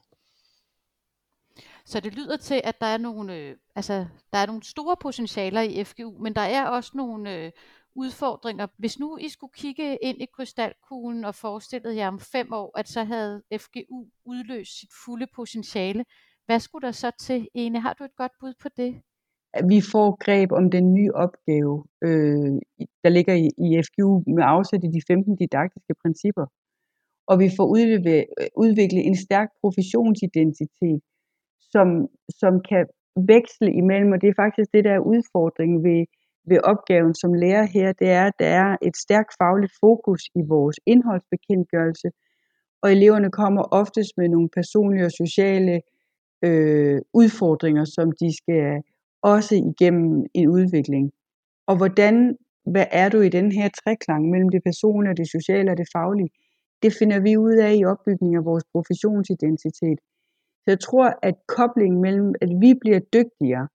Så 1.86 2.00
det 2.00 2.14
lyder 2.14 2.38
til, 2.38 2.62
at 2.64 2.82
der 2.82 2.88
er 2.88 2.98
nogle, 2.98 3.36
øh, 3.36 3.58
altså, 3.76 4.08
der 4.34 4.40
er 4.40 4.46
nogle 4.46 4.64
store 4.64 4.98
potentialer 5.02 5.62
i 5.62 5.84
FGU, 5.84 6.18
men 6.24 6.36
der 6.36 6.42
er 6.42 6.68
også 6.68 6.92
nogle 6.94 7.36
øh, 7.36 7.52
udfordringer. 7.96 8.68
Hvis 8.78 9.00
nu 9.00 9.18
I 9.18 9.30
skulle 9.30 9.54
kigge 9.54 9.98
ind 10.02 10.22
i 10.22 10.26
krystalkuglen 10.36 11.26
og 11.26 11.36
forestillede 11.36 11.96
jer 11.96 12.08
om 12.08 12.20
fem 12.20 12.54
år, 12.54 12.78
at 12.78 12.90
så 12.90 13.04
havde 13.04 13.44
FGU 13.58 14.10
udløst 14.26 14.80
sit 14.80 14.90
fulde 15.06 15.28
potentiale, 15.36 16.06
hvad 16.46 16.60
skulle 16.60 16.88
der 16.88 16.92
så 16.92 17.12
til? 17.20 17.48
Ene, 17.54 17.82
har 17.82 17.94
du 17.94 18.04
et 18.04 18.16
godt 18.16 18.32
bud 18.40 18.54
på 18.62 18.70
det? 18.70 19.02
Vi 19.70 19.82
får 19.92 20.10
greb 20.26 20.52
om 20.52 20.72
den 20.72 20.94
nye 20.94 21.12
opgave, 21.26 21.84
øh, 22.04 22.52
der 23.04 23.10
ligger 23.10 23.34
i, 23.34 23.48
i 23.66 23.82
FGU 23.86 24.24
med 24.36 24.44
afsæt 24.56 24.84
i 24.84 24.88
de 24.88 25.02
15 25.08 25.36
didaktiske 25.36 25.94
principper. 26.02 26.46
Og 27.28 27.40
vi 27.40 27.50
får 27.58 27.66
udviklet, 27.66 28.26
udvikle 28.56 29.00
en 29.10 29.18
stærk 29.26 29.50
professionsidentitet, 29.62 31.02
som, 31.74 31.88
som 32.40 32.54
kan 32.70 32.86
veksle 33.16 33.74
imellem, 33.74 34.12
og 34.12 34.22
det 34.22 34.30
er 34.30 34.42
faktisk 34.44 34.70
det, 34.74 34.84
der 34.84 34.94
er 34.94 35.08
udfordringen 35.14 35.84
ved, 35.84 36.06
ved 36.50 36.60
opgaven 36.64 37.16
som 37.16 37.34
lærer 37.34 37.66
her, 37.76 37.94
det 37.94 38.10
er, 38.10 38.26
at 38.26 38.38
der 38.40 38.46
er 38.46 38.78
et 38.82 38.98
stærkt 38.98 39.34
fagligt 39.42 39.74
fokus 39.80 40.22
i 40.36 40.42
vores 40.48 40.78
indholdsbekendtgørelse, 40.86 42.10
og 42.84 42.92
eleverne 42.92 43.32
kommer 43.32 43.64
oftest 43.72 44.12
med 44.18 44.30
nogle 44.30 44.50
personlige 44.50 45.06
og 45.06 45.12
sociale 45.12 45.82
øh, 46.48 47.02
udfordringer, 47.14 47.86
som 47.86 48.12
de 48.12 48.38
skal 48.38 48.82
også 49.24 49.56
igennem 49.56 50.26
en 50.34 50.48
udvikling. 50.50 51.12
Og 51.68 51.78
hvordan, 51.78 52.38
hvad 52.66 52.86
er 52.92 53.10
du 53.10 53.20
i 53.22 53.30
den 53.30 53.52
her 53.52 53.70
treklang 53.70 54.30
mellem 54.30 54.50
det 54.50 54.62
personlige, 54.64 55.16
det 55.16 55.32
sociale 55.32 55.72
og 55.72 55.78
det 55.78 55.88
faglige? 55.96 56.30
Det 56.84 56.94
finder 57.00 57.20
vi 57.20 57.38
ud 57.38 57.56
af 57.56 57.76
i 57.76 57.86
opbygningen 57.86 58.38
af 58.38 58.46
vores 58.46 58.64
professionsidentitet. 58.74 60.00
Så 60.64 60.68
jeg 60.68 60.80
tror, 60.80 61.14
at 61.22 61.36
koblingen 61.48 62.02
mellem, 62.02 62.34
at 62.42 62.50
vi 62.64 62.74
bliver 62.82 63.00
dygtigere, 63.00 63.68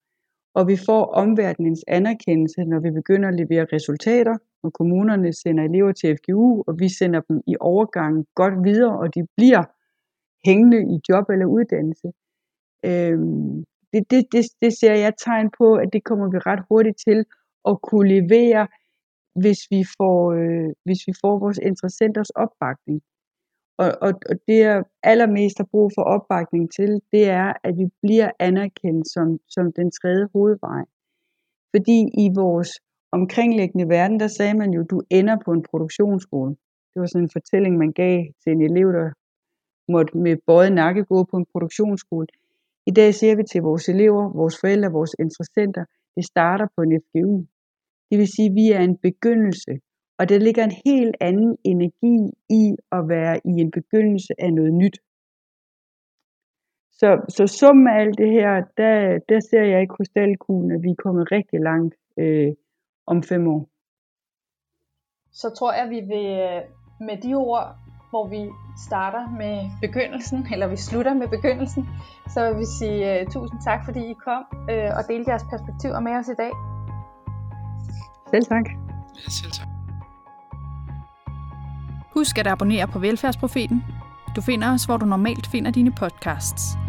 og 0.54 0.68
vi 0.68 0.76
får 0.86 1.04
omverdenens 1.22 1.84
anerkendelse, 1.88 2.64
når 2.64 2.80
vi 2.80 2.90
begynder 2.90 3.28
at 3.28 3.34
levere 3.34 3.66
resultater, 3.72 4.36
og 4.62 4.72
kommunerne 4.72 5.32
sender 5.32 5.64
elever 5.64 5.92
til 5.92 6.16
FGU, 6.16 6.64
og 6.66 6.74
vi 6.78 6.88
sender 6.88 7.20
dem 7.20 7.40
i 7.46 7.54
overgang 7.60 8.26
godt 8.34 8.64
videre, 8.64 8.98
og 8.98 9.14
de 9.14 9.22
bliver 9.36 9.64
hængende 10.46 10.80
i 10.94 10.96
job 11.08 11.24
eller 11.30 11.46
uddannelse. 11.46 12.08
Øhm, 12.84 13.64
det, 13.96 14.10
det, 14.10 14.32
det, 14.32 14.44
det 14.62 14.78
ser 14.78 14.94
jeg 14.94 15.12
tegn 15.26 15.50
på, 15.58 15.74
at 15.74 15.88
det 15.92 16.04
kommer 16.04 16.30
vi 16.30 16.38
ret 16.38 16.62
hurtigt 16.68 16.98
til 17.08 17.24
at 17.70 17.82
kunne 17.82 18.08
levere, 18.08 18.68
hvis 19.42 19.60
vi 19.70 19.84
får, 19.96 20.32
øh, 20.32 20.70
hvis 20.84 21.00
vi 21.06 21.12
får 21.22 21.38
vores 21.38 21.58
interessenters 21.58 22.30
opbakning. 22.30 23.02
Og, 23.78 23.90
og, 24.00 24.12
og 24.30 24.36
det 24.48 24.58
jeg 24.58 24.84
allermest 25.02 25.58
har 25.58 25.68
brug 25.70 25.90
for 25.96 26.02
opbakning 26.02 26.72
til, 26.72 27.00
det 27.12 27.28
er, 27.28 27.52
at 27.64 27.76
vi 27.78 27.86
bliver 28.02 28.30
anerkendt 28.38 29.08
som, 29.14 29.38
som 29.48 29.72
den 29.72 29.90
tredje 29.90 30.28
hovedvej. 30.32 30.84
Fordi 31.74 31.98
i 32.24 32.26
vores 32.34 32.70
omkringliggende 33.12 33.88
verden, 33.88 34.20
der 34.20 34.26
sagde 34.28 34.54
man 34.54 34.70
jo, 34.70 34.82
du 34.82 35.02
ender 35.10 35.36
på 35.44 35.52
en 35.52 35.62
produktionsskole. 35.70 36.50
Det 36.94 37.00
var 37.00 37.06
sådan 37.06 37.24
en 37.24 37.30
fortælling, 37.32 37.78
man 37.78 37.92
gav 37.92 38.24
til 38.42 38.52
en 38.52 38.62
elev, 38.62 38.92
der 38.92 39.10
måtte 39.92 40.18
med 40.18 40.36
både 40.46 40.70
nakke 40.70 41.04
gå 41.04 41.24
på 41.24 41.36
en 41.36 41.46
produktionsskole. 41.52 42.26
I 42.90 42.92
dag 42.98 43.14
siger 43.14 43.36
vi 43.36 43.44
til 43.52 43.62
vores 43.62 43.88
elever, 43.88 44.24
vores 44.40 44.56
forældre, 44.60 44.96
vores 44.98 45.14
interessenter, 45.24 45.84
det 46.16 46.24
starter 46.24 46.66
på 46.76 46.80
en 46.82 47.00
FGU. 47.04 47.36
Det 48.10 48.18
vil 48.18 48.28
sige, 48.36 48.48
at 48.50 48.54
vi 48.60 48.66
er 48.76 48.80
en 48.80 48.98
begyndelse, 49.08 49.72
og 50.18 50.28
der 50.28 50.38
ligger 50.38 50.64
en 50.64 50.76
helt 50.86 51.16
anden 51.20 51.56
energi 51.64 52.18
i 52.62 52.64
at 52.92 53.02
være 53.08 53.34
i 53.44 53.54
en 53.64 53.70
begyndelse 53.70 54.32
af 54.38 54.52
noget 54.52 54.74
nyt. 54.74 54.96
Så, 57.00 57.08
så 57.36 57.46
summen 57.46 57.88
af 57.88 58.00
alt 58.00 58.18
det 58.18 58.30
her, 58.30 58.50
der, 58.76 59.18
der 59.28 59.40
ser 59.50 59.64
jeg 59.72 59.82
i 59.82 59.92
krystalkuglen, 59.94 60.70
at 60.72 60.82
vi 60.82 60.90
er 60.90 61.02
kommet 61.04 61.32
rigtig 61.32 61.60
langt 61.60 61.94
øh, 62.18 62.52
om 63.06 63.22
fem 63.22 63.48
år. 63.48 63.62
Så 65.32 65.50
tror 65.58 65.72
jeg, 65.72 65.84
at 65.84 65.90
vi 65.90 66.00
vil 66.12 66.28
øh, 66.48 66.62
med 67.08 67.16
de 67.24 67.34
ord 67.34 67.85
hvor 68.10 68.28
vi 68.28 68.50
starter 68.76 69.30
med 69.30 69.70
begyndelsen, 69.80 70.46
eller 70.52 70.66
vi 70.66 70.76
slutter 70.76 71.14
med 71.14 71.28
begyndelsen. 71.28 71.88
Så 72.28 72.50
vil 72.50 72.58
vi 72.58 72.64
sige 72.78 73.26
uh, 73.26 73.32
tusind 73.32 73.60
tak, 73.64 73.84
fordi 73.84 74.00
I 74.00 74.14
kom 74.24 74.42
uh, 74.52 74.96
og 74.96 75.02
delte 75.08 75.30
jeres 75.30 75.46
perspektiver 75.50 76.00
med 76.00 76.12
os 76.12 76.28
i 76.28 76.34
dag. 76.38 76.50
Selv 78.30 78.44
tak. 78.44 78.64
Ja, 79.16 79.30
selv 79.30 79.52
tak. 79.52 79.68
Husk 82.14 82.38
at 82.38 82.46
abonnere 82.46 82.86
på 82.86 82.98
Velfærdsprofeten. 82.98 83.84
Du 84.36 84.40
finder 84.40 84.72
os, 84.72 84.84
hvor 84.84 84.96
du 84.96 85.06
normalt 85.06 85.46
finder 85.46 85.70
dine 85.70 85.92
podcasts. 85.92 86.85